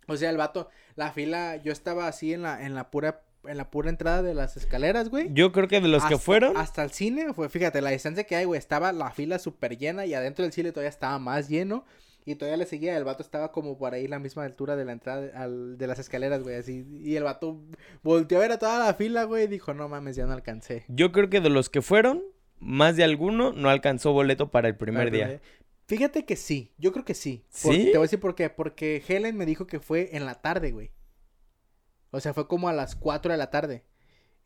O 0.07 0.17
sea, 0.17 0.29
el 0.29 0.37
vato, 0.37 0.69
la 0.95 1.11
fila, 1.11 1.57
yo 1.57 1.71
estaba 1.71 2.07
así 2.07 2.33
en 2.33 2.41
la, 2.41 2.65
en 2.65 2.75
la 2.75 2.91
pura, 2.91 3.23
en 3.45 3.57
la 3.57 3.69
pura 3.71 3.89
entrada 3.89 4.21
de 4.21 4.33
las 4.33 4.57
escaleras, 4.57 5.09
güey. 5.09 5.29
Yo 5.33 5.51
creo 5.51 5.67
que 5.67 5.81
de 5.81 5.87
los 5.87 6.05
que 6.05 6.17
fueron, 6.17 6.57
Hasta 6.57 6.83
el 6.83 6.91
cine, 6.91 7.33
fue, 7.33 7.49
fíjate, 7.49 7.81
la 7.81 7.89
distancia 7.91 8.23
que 8.23 8.35
hay, 8.35 8.45
güey, 8.45 8.57
estaba 8.57 8.91
la 8.91 9.11
fila 9.11 9.39
súper 9.39 9.77
llena 9.77 10.05
y 10.05 10.13
adentro 10.13 10.43
del 10.43 10.53
cine 10.53 10.71
todavía 10.71 10.89
estaba 10.89 11.17
más 11.19 11.49
lleno. 11.49 11.85
Y 12.27 12.35
todavía 12.35 12.57
le 12.57 12.65
seguía, 12.65 12.97
el 12.97 13.03
vato 13.03 13.21
estaba 13.21 13.51
como 13.51 13.77
por 13.77 13.93
ahí 13.93 14.07
la 14.07 14.17
misma 14.17 14.43
altura 14.45 14.75
de 14.75 14.83
la 14.83 14.93
entrada 14.93 15.21
de, 15.21 15.31
al- 15.33 15.77
de 15.77 15.87
las 15.87 15.99
escaleras, 15.99 16.41
güey, 16.41 16.55
así. 16.55 16.83
Y 17.03 17.15
el 17.15 17.23
vato 17.23 17.61
volteó 18.01 18.39
a 18.39 18.41
ver 18.41 18.51
a 18.51 18.57
toda 18.59 18.79
la 18.79 18.93
fila, 18.95 19.25
güey, 19.25 19.43
y 19.43 19.47
dijo, 19.47 19.73
no 19.75 19.87
mames, 19.87 20.15
ya 20.15 20.25
no 20.25 20.33
alcancé. 20.33 20.85
yo 20.87 21.11
creo 21.11 21.29
que 21.29 21.39
de 21.39 21.49
los 21.49 21.69
que 21.69 21.81
fueron, 21.83 22.23
más 22.59 22.95
de 22.95 23.03
alguno 23.03 23.51
no 23.53 23.69
alcanzó 23.69 24.11
boleto 24.11 24.49
para 24.49 24.67
el 24.67 24.75
primer 24.75 25.11
día. 25.11 25.39
Fíjate 25.87 26.25
que 26.25 26.35
sí, 26.35 26.71
yo 26.79 26.91
creo 26.91 27.05
que 27.05 27.13
sí. 27.13 27.45
¿Sí? 27.49 27.85
Te 27.85 27.89
voy 27.91 27.97
a 27.99 28.01
decir 28.09 28.19
por 28.19 28.33
qué. 28.33 28.49
Porque 28.49 29.03
Helen 29.07 29.37
me 29.37 29.45
dijo 29.45 29.67
que 29.67 29.79
fue 29.79 30.15
en 30.17 30.25
la 30.25 30.33
tarde, 30.41 30.71
güey. 30.71 30.89
O 32.09 32.19
sea, 32.19 32.33
fue 32.33 32.47
como 32.47 32.69
a 32.69 32.73
las 32.73 32.95
4 32.95 33.31
de 33.31 33.37
la 33.37 33.51
tarde. 33.51 33.83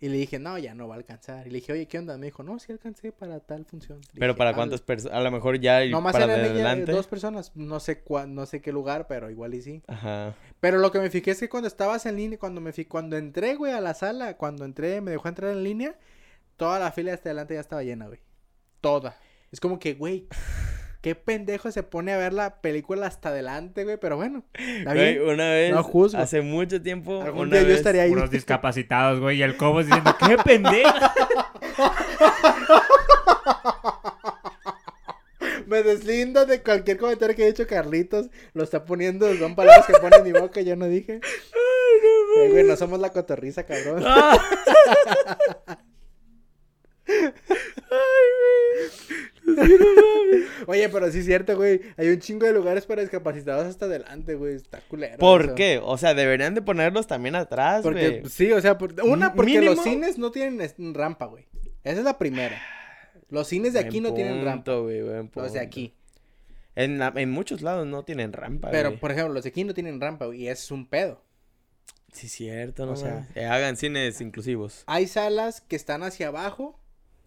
Y 0.02 0.08
le 0.08 0.16
dije, 0.16 0.40
no, 0.40 0.58
ya 0.58 0.74
no 0.76 0.88
va 0.88 0.96
a 0.96 0.98
alcanzar. 0.98 1.46
Y 1.46 1.50
le 1.50 1.56
dije, 1.58 1.74
oye, 1.74 1.86
¿qué 1.86 1.98
onda? 2.00 2.18
Me 2.18 2.28
dijo, 2.28 2.42
no, 2.42 2.58
sí 2.58 2.72
alcancé 2.72 3.12
para 3.12 3.42
tal 3.42 3.66
función. 3.66 4.00
Le 4.14 4.20
Pero 4.20 4.34
dije, 4.34 4.38
para 4.38 4.52
"Ah, 4.52 4.56
cuántas 4.56 4.80
personas, 4.82 5.18
a 5.18 5.22
lo 5.22 5.30
mejor 5.30 5.60
ya 5.60 5.84
Nomás 5.88 6.14
para 6.14 6.24
eran 6.26 6.40
ella, 6.40 6.52
adelante. 6.52 6.92
dos 6.94 7.06
personas. 7.08 7.52
No 7.56 7.82
sé 7.82 8.02
cuá- 8.04 8.26
no 8.26 8.46
sé 8.46 8.62
qué 8.62 8.72
lugar, 8.72 9.08
pero 9.08 9.30
igual 9.30 9.54
y 9.56 9.62
sí. 9.62 9.84
Ajá. 9.88 10.36
Pero 10.62 10.78
lo 10.78 10.94
que 10.94 11.00
me 11.00 11.10
fijé 11.10 11.32
es 11.32 11.40
que 11.42 11.50
cuando 11.50 11.68
estabas 11.68 12.06
en 12.06 12.16
línea, 12.16 12.40
cuando 12.40 12.62
me 12.62 12.72
cuando 12.88 13.18
entré, 13.18 13.56
güey, 13.56 13.74
a 13.74 13.82
la 13.82 13.94
sala, 13.94 14.38
cuando 14.38 14.64
entré, 14.64 15.02
me 15.02 15.12
dejó 15.12 15.28
entrar 15.28 15.52
en 15.52 15.64
línea, 15.64 15.96
toda 16.56 16.80
la 16.80 16.94
fila 16.94 17.14
hasta 17.14 17.30
adelante 17.30 17.56
ya 17.56 17.60
estaba 17.60 17.84
llena, 17.84 18.08
güey. 18.08 18.20
Toda. 18.80 19.18
Es 19.52 19.60
como 19.60 19.80
que, 19.80 19.96
güey, 19.96 20.28
qué 21.02 21.16
pendejo 21.16 21.72
se 21.72 21.84
pone 21.84 22.12
a 22.14 22.18
ver 22.18 22.34
la 22.34 22.62
película 22.62 23.08
hasta 23.08 23.30
adelante, 23.30 23.84
güey, 23.86 23.98
pero 23.98 24.18
bueno. 24.18 24.44
Está 24.54 24.94
Güey, 24.94 25.20
una 25.20 25.50
vez, 25.50 25.74
No 25.74 25.84
juzgo. 25.84 26.20
hace 26.20 26.42
mucho 26.42 26.82
tiempo, 26.82 27.22
Algún 27.22 27.48
una 27.48 27.52
día 27.58 27.62
yo 27.62 27.68
vez- 27.70 27.78
estaría 27.78 28.04
ahí. 28.04 28.12
Unos 28.12 28.30
discapacitados, 28.32 29.20
güey. 29.20 29.38
Y 29.38 29.44
el 29.44 29.56
Cobos 29.58 29.86
diciendo, 29.86 30.16
¡qué 30.26 30.38
pendejo! 30.38 30.90
Me 35.68 35.84
deslindo 35.84 36.46
de 36.48 36.62
cualquier 36.64 36.98
comentario 36.98 37.36
que 37.36 37.44
haya 37.44 37.52
hecho 37.52 37.68
Carlitos. 37.68 38.30
Lo 38.54 38.64
está 38.64 38.86
poniendo, 38.86 39.32
son 39.38 39.54
palabras 39.56 39.86
que 39.86 39.94
pone 39.94 40.16
en 40.18 40.24
mi 40.24 40.32
boca, 40.32 40.62
yo 40.62 40.76
no 40.76 40.88
dije. 40.88 41.20
Eh, 42.38 42.48
güey, 42.52 42.64
no 42.64 42.78
somos 42.78 43.00
la 43.00 43.10
cotorriza, 43.12 43.64
cabrón. 43.66 44.04
Ah. 44.06 44.38
Oye, 50.70 50.88
pero 50.90 51.12
sí 51.12 51.20
es 51.20 51.26
cierto, 51.26 51.56
güey. 51.56 51.82
Hay 51.98 52.10
un 52.10 52.20
chingo 52.20 52.46
de 52.46 52.54
lugares 52.54 52.86
para 52.86 53.02
discapacitados 53.02 53.66
hasta 53.66 53.86
adelante, 53.86 54.36
güey. 54.36 54.54
Está 54.56 54.80
culero. 54.82 55.18
¿Por 55.18 55.46
eso. 55.46 55.56
qué? 55.56 55.80
O 55.84 55.98
sea, 55.98 56.14
deberían 56.14 56.54
de 56.54 56.62
ponerlos 56.62 57.08
también 57.08 57.34
atrás, 57.36 57.82
Porque, 57.82 58.20
güey. 58.20 58.30
sí, 58.32 58.52
o 58.52 58.62
sea, 58.62 58.78
por- 58.78 58.94
una, 59.04 59.34
porque 59.34 59.54
Mínimo- 59.60 59.74
los 59.76 59.84
cines 59.84 60.18
no 60.20 60.30
tienen 60.32 60.62
rampa, 60.94 61.26
güey. 61.26 61.48
Esa 61.84 62.00
es 62.00 62.04
la 62.06 62.18
primera. 62.20 62.62
Los 63.30 63.48
cines 63.48 63.74
de 63.74 63.80
aquí 63.80 64.00
Buen 64.00 64.04
no 64.04 64.14
tienen 64.14 64.46
rampa. 64.46 64.76
güey, 64.76 65.02
Los 65.36 65.54
de 65.54 65.60
aquí. 65.60 65.96
En, 66.76 67.00
la- 67.00 67.14
en 67.16 67.32
muchos 67.32 67.62
lados 67.64 67.88
no 67.88 68.04
tienen 68.04 68.32
rampa, 68.32 68.70
Pero, 68.70 68.90
güey. 68.90 69.00
por 69.00 69.12
ejemplo, 69.12 69.34
los 69.34 69.44
de 69.44 69.50
aquí 69.50 69.64
no 69.64 69.74
tienen 69.74 70.00
rampa, 70.00 70.28
güey. 70.28 70.44
Y 70.44 70.48
es 70.50 70.70
un 70.72 70.88
pedo. 70.88 71.24
Sí, 72.14 72.28
cierto, 72.30 72.86
¿no? 72.86 72.92
O 72.94 72.96
sea-. 72.96 73.28
Eh, 73.36 73.46
hagan 73.46 73.76
cines 73.76 74.22
inclusivos. 74.22 74.84
Hay 74.86 75.08
salas 75.08 75.62
que 75.62 75.76
están 75.76 76.04
hacia 76.04 76.28
abajo, 76.28 76.80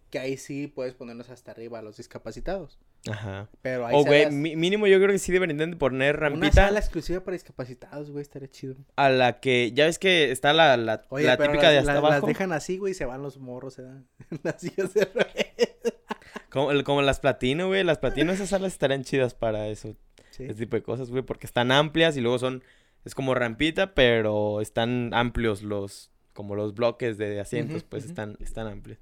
que 0.09 0.19
ahí 0.19 0.37
sí 0.37 0.67
puedes 0.67 0.93
ponerlos 0.93 1.29
hasta 1.29 1.51
arriba 1.51 1.79
a 1.79 1.81
los 1.81 1.97
discapacitados. 1.97 2.79
Ajá. 3.11 3.49
Pero 3.61 3.85
hay 3.85 3.95
O, 3.95 4.05
güey, 4.05 4.23
salas... 4.23 4.33
mi- 4.33 4.55
mínimo 4.55 4.87
yo 4.87 4.97
creo 4.97 5.09
que 5.09 5.19
sí 5.19 5.31
deberían 5.31 5.57
de 5.71 5.75
poner 5.75 6.17
Una 6.17 6.29
rampita 6.29 6.53
sala 6.67 6.79
exclusiva 6.79 7.19
para 7.21 7.33
discapacitados, 7.33 8.11
güey, 8.11 8.21
estaría 8.21 8.49
chido. 8.49 8.75
a 8.95 9.09
la 9.09 9.39
que... 9.41 9.71
Ya 9.73 9.85
ves 9.85 9.99
que 9.99 10.31
está 10.31 10.53
la, 10.53 10.77
la, 10.77 11.01
Oye, 11.09 11.25
la 11.25 11.35
pero 11.37 11.51
típica 11.51 11.65
las, 11.65 11.73
de 11.73 11.79
hasta 11.79 11.93
las- 11.93 11.99
abajo. 11.99 12.13
las 12.13 12.25
dejan 12.27 12.53
así, 12.53 12.77
güey, 12.77 12.91
y 12.91 12.95
se 12.95 13.05
van 13.05 13.21
los 13.21 13.37
morros, 13.39 13.73
se 13.73 13.81
dan 13.83 14.07
las 14.43 14.61
sillas 14.61 14.93
de. 14.93 15.07
Como, 16.49 16.83
como 16.83 17.01
las 17.01 17.19
platino, 17.19 17.67
güey. 17.67 17.83
Las 17.83 17.97
platino, 17.97 18.31
esas 18.31 18.49
salas 18.49 18.73
estarían 18.73 19.03
chidas 19.03 19.33
para 19.33 19.67
eso. 19.67 19.95
Sí. 20.29 20.43
Ese 20.45 20.53
tipo 20.55 20.75
de 20.75 20.83
cosas, 20.83 21.09
güey. 21.09 21.23
Porque 21.23 21.45
están 21.47 21.71
amplias 21.71 22.15
y 22.17 22.21
luego 22.21 22.39
son... 22.39 22.63
Es 23.05 23.15
como 23.15 23.35
rampita, 23.35 23.93
pero 23.93 24.61
están 24.61 25.13
amplios 25.13 25.61
los... 25.63 26.11
Como 26.33 26.55
los 26.55 26.73
bloques 26.73 27.17
de 27.19 27.39
asientos, 27.39 27.83
pues 27.83 28.05
están, 28.05 28.37
están 28.39 28.65
amplios. 28.67 28.97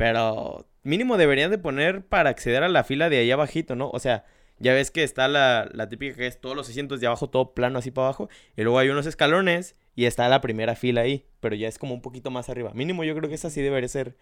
Pero 0.00 0.66
mínimo 0.82 1.18
deberían 1.18 1.50
de 1.50 1.58
poner 1.58 2.02
para 2.06 2.30
acceder 2.30 2.62
a 2.62 2.70
la 2.70 2.84
fila 2.84 3.10
de 3.10 3.18
ahí 3.18 3.30
abajito, 3.30 3.76
¿no? 3.76 3.90
O 3.90 3.98
sea, 3.98 4.24
ya 4.58 4.72
ves 4.72 4.90
que 4.90 5.02
está 5.02 5.28
la, 5.28 5.68
la 5.74 5.90
típica 5.90 6.16
que 6.16 6.26
es 6.26 6.40
todos 6.40 6.56
los 6.56 6.70
asientos 6.70 7.00
de 7.00 7.06
abajo, 7.06 7.28
todo 7.28 7.52
plano 7.52 7.78
así 7.80 7.90
para 7.90 8.06
abajo. 8.06 8.30
Y 8.56 8.62
luego 8.62 8.78
hay 8.78 8.88
unos 8.88 9.04
escalones 9.04 9.76
y 9.94 10.06
está 10.06 10.26
la 10.30 10.40
primera 10.40 10.74
fila 10.74 11.02
ahí. 11.02 11.26
Pero 11.40 11.54
ya 11.54 11.68
es 11.68 11.78
como 11.78 11.92
un 11.92 12.00
poquito 12.00 12.30
más 12.30 12.48
arriba. 12.48 12.72
Mínimo 12.72 13.04
yo 13.04 13.14
creo 13.14 13.28
que 13.28 13.34
esa 13.34 13.50
sí 13.50 13.60
debería 13.60 13.88
ser 13.88 14.16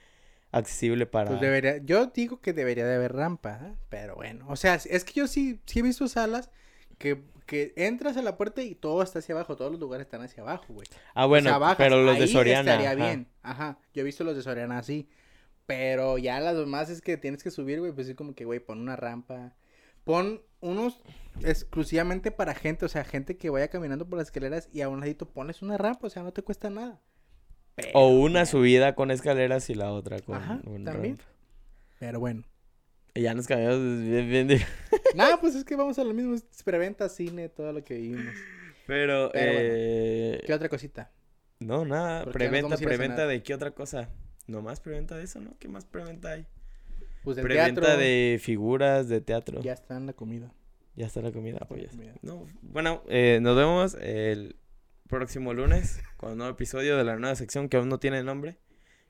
accesible 0.51 1.07
para... 1.07 1.29
Pues 1.29 1.41
debería, 1.41 1.77
yo 1.79 2.07
digo 2.07 2.41
que 2.41 2.53
debería 2.53 2.85
de 2.85 2.97
haber 2.97 3.13
rampa, 3.13 3.61
¿eh? 3.63 3.75
pero 3.89 4.17
bueno, 4.17 4.47
o 4.49 4.57
sea, 4.57 4.75
es 4.75 5.05
que 5.05 5.13
yo 5.13 5.29
sí, 5.29 5.61
sí 5.67 5.79
he 5.79 5.83
visto 5.83 6.09
salas 6.09 6.51
que, 6.99 7.23
que 7.47 7.73
entras 7.77 8.17
a 8.17 8.23
la 8.23 8.37
puerta 8.37 8.63
y 8.63 8.75
todo 8.75 9.03
está 9.03 9.19
hacia 9.21 9.35
abajo, 9.35 9.57
todos 9.57 9.71
los 9.71 9.81
lugares 9.81 10.07
están 10.07 10.23
hacia 10.23 10.43
abajo, 10.43 10.65
güey. 10.71 10.87
Ah, 11.15 11.27
O 11.27 11.29
bueno, 11.29 11.51
sea, 11.51 11.59
bajas, 11.59 11.77
pero 11.77 12.03
los 12.03 12.19
de 12.19 12.27
Soriana. 12.27 12.73
estaría 12.73 12.91
ajá. 12.93 13.07
bien, 13.07 13.29
ajá, 13.43 13.79
yo 13.93 14.01
he 14.01 14.05
visto 14.05 14.25
los 14.25 14.37
de 14.37 14.43
Soriana 14.43 14.79
así, 14.79 15.07
pero 15.69 16.17
ya 16.17 16.41
las 16.41 16.57
demás 16.57 16.89
es 16.89 17.03
que 17.03 17.19
tienes 17.19 17.43
que 17.43 17.51
subir, 17.51 17.79
güey, 17.79 17.93
pues 17.93 18.09
es 18.09 18.17
como 18.17 18.35
que, 18.35 18.47
güey, 18.47 18.59
pon 18.59 18.81
una 18.81 18.97
rampa, 18.97 19.55
pon 20.03 20.41
unos 20.61 20.99
exclusivamente 21.45 22.31
para 22.31 22.55
gente, 22.55 22.87
o 22.87 22.89
sea, 22.89 23.05
gente 23.05 23.37
que 23.37 23.51
vaya 23.51 23.69
caminando 23.69 24.09
por 24.09 24.19
las 24.19 24.29
escaleras 24.29 24.71
y 24.73 24.81
a 24.81 24.89
un 24.89 25.01
ladito 25.01 25.29
pones 25.29 25.61
una 25.61 25.77
rampa, 25.77 26.07
o 26.07 26.11
sea, 26.11 26.23
no 26.23 26.33
te 26.33 26.41
cuesta 26.43 26.71
nada. 26.71 27.03
Pero, 27.75 27.91
O 27.93 28.09
una 28.09 28.47
subida 28.47 28.95
con 28.95 29.11
escaleras 29.11 29.69
y 29.69 29.75
la 29.75 29.93
otra 29.93 30.21
con, 30.21 30.37
Ajá, 30.37 30.59
con 30.65 30.85
también. 30.85 31.19
rampa. 31.19 31.31
Pero 31.99 32.19
bueno. 32.19 32.45
Y 33.15 33.21
ya 33.21 33.35
nos 33.35 33.47
cambiamos 33.47 33.79
bien, 33.79 34.27
bien 34.31 34.49
de- 34.49 34.65
Nada, 35.15 35.39
pues 35.39 35.55
es 35.55 35.65
que 35.65 35.77
vamos 35.77 35.99
a 35.99 36.05
lo 36.05 36.15
mismo, 36.15 36.35
preventa, 36.65 37.11
cine, 37.11 37.51
todo 37.51 37.75
lo 37.75 37.85
que 37.85 37.93
vimos. 37.99 38.25
Pero, 38.87 39.29
Pero 39.35 39.53
bueno. 39.53 39.69
eh... 39.71 40.41
¿Qué 40.47 40.55
otra 40.55 40.71
cosita? 40.71 41.13
No, 41.61 41.85
nada. 41.85 42.25
Preventa, 42.25 42.79
preventa 42.79 43.27
de 43.27 43.43
qué 43.43 43.53
otra 43.53 43.73
cosa. 43.73 44.09
Nomás 44.49 44.81
preventa 44.81 45.17
de 45.17 45.25
eso, 45.25 45.41
¿no? 45.41 45.57
¿Qué 45.61 45.69
más 45.69 45.85
preventa 45.85 46.33
hay? 46.33 46.47
Pues 47.23 47.37
del 47.37 47.45
Preventa 47.45 47.81
teatro. 47.83 47.99
de 48.01 48.41
figuras 48.43 49.09
de 49.09 49.21
teatro. 49.21 49.61
Ya 49.63 49.75
está 49.75 49.97
en 49.97 50.07
la 50.07 50.13
comida. 50.15 50.53
Ya 50.97 51.07
está 51.07 51.21
la 51.21 51.31
comida. 51.31 51.55
está 51.55 51.69
pues 51.69 51.95
la 51.97 52.05
ya 52.05 52.11
está. 52.13 52.27
No, 52.27 52.47
bueno, 52.63 53.03
eh, 53.09 53.39
nos 53.43 53.57
vemos 53.57 53.97
el 54.01 54.57
próximo 55.09 55.55
lunes 55.55 56.01
con 56.17 56.33
un 56.33 56.39
nuevo 56.39 56.53
episodio 56.53 56.97
de 56.97 57.05
la 57.05 57.17
nueva 57.17 57.37
sección 57.37 57.69
que 57.69 57.77
aún 57.77 57.89
no 57.89 57.99
tiene 58.01 58.23
nombre. 58.25 58.57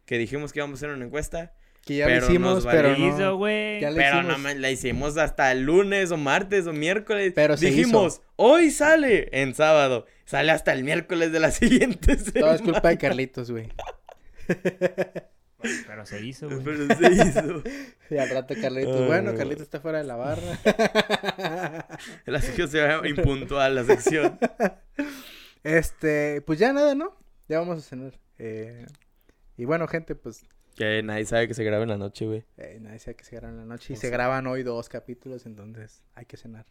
Que 0.04 0.18
dijimos 0.18 0.52
que 0.52 0.58
íbamos 0.60 0.78
a 0.82 0.86
hacer 0.86 0.94
una 0.96 1.04
encuesta. 1.06 1.54
Que 1.84 1.96
ya 1.96 2.06
Pero 2.06 2.20
lo 2.22 2.26
hicimos, 2.26 2.66
pero 2.66 2.96
no. 2.96 3.36
güey. 3.36 3.80
Ya 3.80 3.90
Pero 3.94 4.18
hicimos. 4.20 4.38
no 4.40 4.54
la 4.54 4.70
hicimos 4.70 5.16
hasta 5.16 5.52
el 5.52 5.62
lunes 5.62 6.10
o 6.10 6.16
martes 6.16 6.66
o 6.66 6.72
miércoles. 6.72 7.32
Pero 7.34 7.56
se 7.56 7.66
Dijimos, 7.66 8.20
hoy 8.36 8.70
sale 8.70 9.28
en 9.32 9.54
sábado. 9.54 10.04
Sale 10.24 10.50
hasta 10.52 10.72
el 10.72 10.82
miércoles 10.84 11.30
de 11.32 11.40
la 11.40 11.50
siguiente 11.52 12.16
Todo 12.16 12.52
es 12.52 12.58
semana. 12.58 12.58
culpa 12.64 12.88
de 12.88 12.98
Carlitos, 12.98 13.50
güey. 13.50 13.68
Pero 15.86 16.06
se 16.06 16.24
hizo, 16.24 16.48
güey. 16.48 16.62
Pero 16.62 16.86
se 16.94 17.12
hizo. 17.12 17.62
Y 18.10 18.16
al 18.16 18.30
rato 18.30 18.54
Carlitos, 18.60 19.00
Ay, 19.00 19.06
bueno. 19.06 19.34
Carlitos 19.34 19.64
está 19.64 19.80
fuera 19.80 19.98
de 19.98 20.04
la 20.04 20.16
barra. 20.16 20.58
La 22.26 22.40
sección 22.40 22.68
se 22.68 22.80
va 22.80 23.06
impuntual, 23.06 23.74
la 23.74 23.84
sección. 23.84 24.38
este, 25.64 26.40
pues 26.42 26.58
ya 26.58 26.72
nada, 26.72 26.94
¿no? 26.94 27.16
Ya 27.48 27.58
vamos 27.58 27.78
a 27.78 27.82
cenar. 27.82 28.18
Eh, 28.38 28.86
y 29.56 29.64
bueno, 29.64 29.88
gente, 29.88 30.14
pues 30.14 30.46
Que 30.76 31.02
nadie 31.02 31.24
sabe 31.26 31.48
que 31.48 31.54
se 31.54 31.64
graba 31.64 31.82
en 31.82 31.88
la 31.90 31.98
noche, 31.98 32.24
güey. 32.26 32.44
eh, 32.56 32.78
nadie 32.80 32.98
sabe 32.98 33.16
que 33.16 33.24
se 33.24 33.36
graban 33.36 33.56
en 33.56 33.68
la 33.68 33.74
noche. 33.74 33.92
Y 33.92 33.96
O 33.96 34.00
se 34.00 34.10
graban 34.10 34.46
hoy 34.46 34.62
dos 34.62 34.88
capítulos, 34.88 35.44
entonces 35.44 36.02
hay 36.14 36.24
que 36.24 36.36
cenar. 36.36 36.66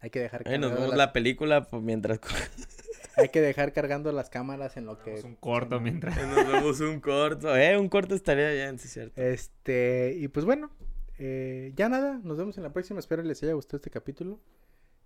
Hay 0.00 0.10
que 0.10 0.20
dejar 0.20 0.42
Ahí 0.46 0.58
nos 0.58 0.70
cargando 0.70 0.74
vemos 0.74 0.88
las- 0.90 0.98
la 0.98 1.12
película 1.12 1.64
pues, 1.64 1.82
mientras 1.82 2.20
Hay 3.16 3.30
que 3.30 3.40
dejar 3.40 3.72
cargando 3.72 4.12
las 4.12 4.28
cámaras 4.28 4.76
en 4.76 4.84
lo 4.84 5.02
que... 5.02 5.14
Es 5.14 5.24
un 5.24 5.36
corto 5.36 5.80
mientras. 5.80 6.14
nos 6.28 6.46
vemos 6.52 6.80
un 6.80 7.00
corto. 7.00 7.56
Eh, 7.56 7.78
un 7.78 7.88
corto 7.88 8.14
estaría 8.14 8.50
bien, 8.50 8.78
sí 8.78 8.88
cierto. 8.88 9.18
Este, 9.20 10.14
y 10.18 10.28
pues 10.28 10.44
bueno, 10.44 10.70
eh, 11.18 11.72
ya 11.76 11.88
nada, 11.88 12.20
nos 12.22 12.36
vemos 12.36 12.58
en 12.58 12.62
la 12.62 12.74
próxima, 12.74 13.00
espero 13.00 13.22
les 13.22 13.42
haya 13.42 13.54
gustado 13.54 13.78
este 13.78 13.88
capítulo. 13.88 14.38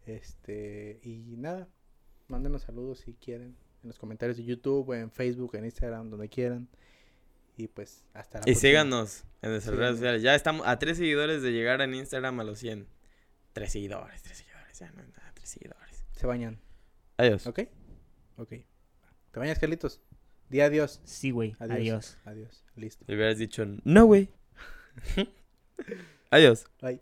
Este, 0.06 0.98
y 1.04 1.36
nada, 1.36 1.68
mándenos 2.26 2.62
saludos 2.62 2.98
si 2.98 3.14
quieren, 3.14 3.56
en 3.82 3.88
los 3.88 3.98
comentarios 3.98 4.38
de 4.38 4.44
YouTube, 4.44 4.92
en 4.92 5.10
Facebook, 5.12 5.54
en 5.54 5.66
Instagram, 5.66 6.10
donde 6.10 6.28
quieran. 6.28 6.68
Y 7.56 7.68
pues, 7.68 8.04
hasta 8.14 8.38
la 8.38 8.42
Y 8.42 8.52
próxima. 8.54 8.60
síganos 8.60 9.24
en 9.42 9.50
nuestras 9.50 9.76
redes 9.76 9.96
sociales. 9.96 10.22
Ya 10.22 10.34
estamos 10.34 10.66
a 10.66 10.78
tres 10.80 10.96
seguidores 10.98 11.42
de 11.42 11.52
llegar 11.52 11.80
en 11.80 11.94
Instagram 11.94 12.40
a 12.40 12.44
los 12.44 12.58
100. 12.58 12.88
Tres 13.52 13.70
seguidores, 13.72 14.20
tres 14.22 14.38
seguidores. 14.76 14.78
Ya 14.78 14.90
no 14.92 15.02
es 15.02 15.08
nada, 15.16 15.32
tres 15.34 15.48
seguidores. 15.48 16.04
Se 16.12 16.26
bañan, 16.26 16.60
Adiós. 17.16 17.46
¿ok? 17.46 17.60
Ok. 18.36 18.48
¿Te 19.32 19.38
bañas, 19.38 19.58
Carlitos? 19.58 20.00
Di 20.48 20.60
adiós. 20.60 21.00
Sí, 21.04 21.30
güey. 21.30 21.54
Adiós. 21.58 21.76
Adiós. 21.76 22.18
Adiós. 22.24 22.64
Listo. 22.74 23.04
Le 23.06 23.14
hubieras 23.14 23.38
dicho, 23.38 23.64
no, 23.84 24.06
güey. 24.06 24.28
Adiós. 26.30 26.66
Bye. 26.80 27.00